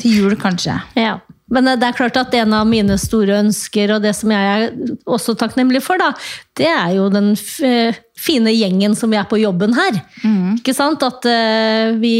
[0.00, 0.78] Til jul, kanskje.
[0.96, 1.18] Ja.
[1.50, 4.94] Men det er klart at en av mine store ønsker, og det som jeg er
[5.10, 6.12] også takknemlig for, da,
[6.58, 7.32] det er jo den
[7.66, 9.98] eh, fine gjengen som vi er på jobben her.
[10.58, 11.02] Ikke sant?
[11.02, 12.14] At eh, vi,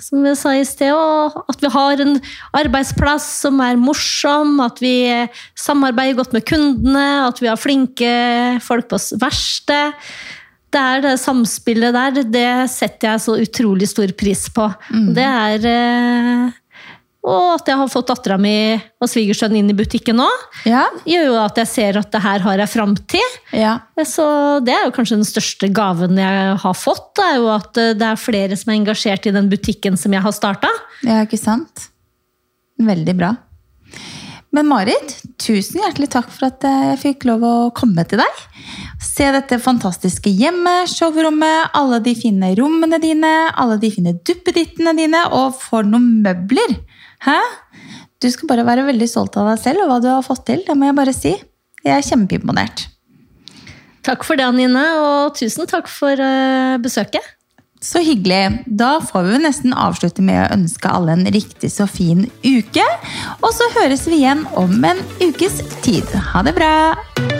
[0.00, 2.16] som jeg sa i sted, at vi har en
[2.56, 8.14] arbeidsplass som er morsom, at vi eh, samarbeider godt med kundene, at vi har flinke
[8.64, 9.98] folk på verksted.
[10.70, 14.68] Det er det samspillet der, det setter jeg så utrolig stor pris på.
[15.16, 16.59] Det er eh,
[17.20, 18.52] Og at jeg har fått dattera mi
[18.96, 20.28] og svigersønnen inn i butikken nå,
[20.64, 20.86] Ja.
[21.04, 23.34] gjør jo at jeg ser at det her har jeg framtid.
[23.52, 23.74] ja.
[24.08, 24.24] Så
[24.64, 27.10] det er jo kanskje den største gaven jeg har fått.
[27.20, 30.12] Det er jo at eh, det er flere som er engasjert i den butikken som
[30.16, 30.68] jeg har starta.
[31.04, 31.90] Ja, ikke sant?
[32.80, 33.34] Veldig bra.
[34.50, 38.40] Men Marit, tusen hjertelig takk for at eh, jeg fikk lov å komme til deg.
[39.04, 45.20] Se dette fantastiske hjemmet, showrommet, alle de fine rommene dine, alle de fine duppedittene dine,
[45.36, 46.78] og for noen møbler!
[47.24, 47.38] Hæ?
[48.20, 50.62] Du skal bare være veldig stolt av deg selv og hva du har fått til.
[50.66, 51.34] Det må jeg bare si.
[51.84, 52.86] Jeg er kjempeimponert.
[54.04, 57.24] Takk for det, Anine, og tusen takk for eh, besøket.
[57.80, 58.64] Så hyggelig.
[58.66, 62.84] Da får vi nesten avslutte med å ønske alle en riktig så fin uke.
[63.40, 66.04] Og så høres vi igjen om en ukes tid.
[66.34, 67.39] Ha det bra!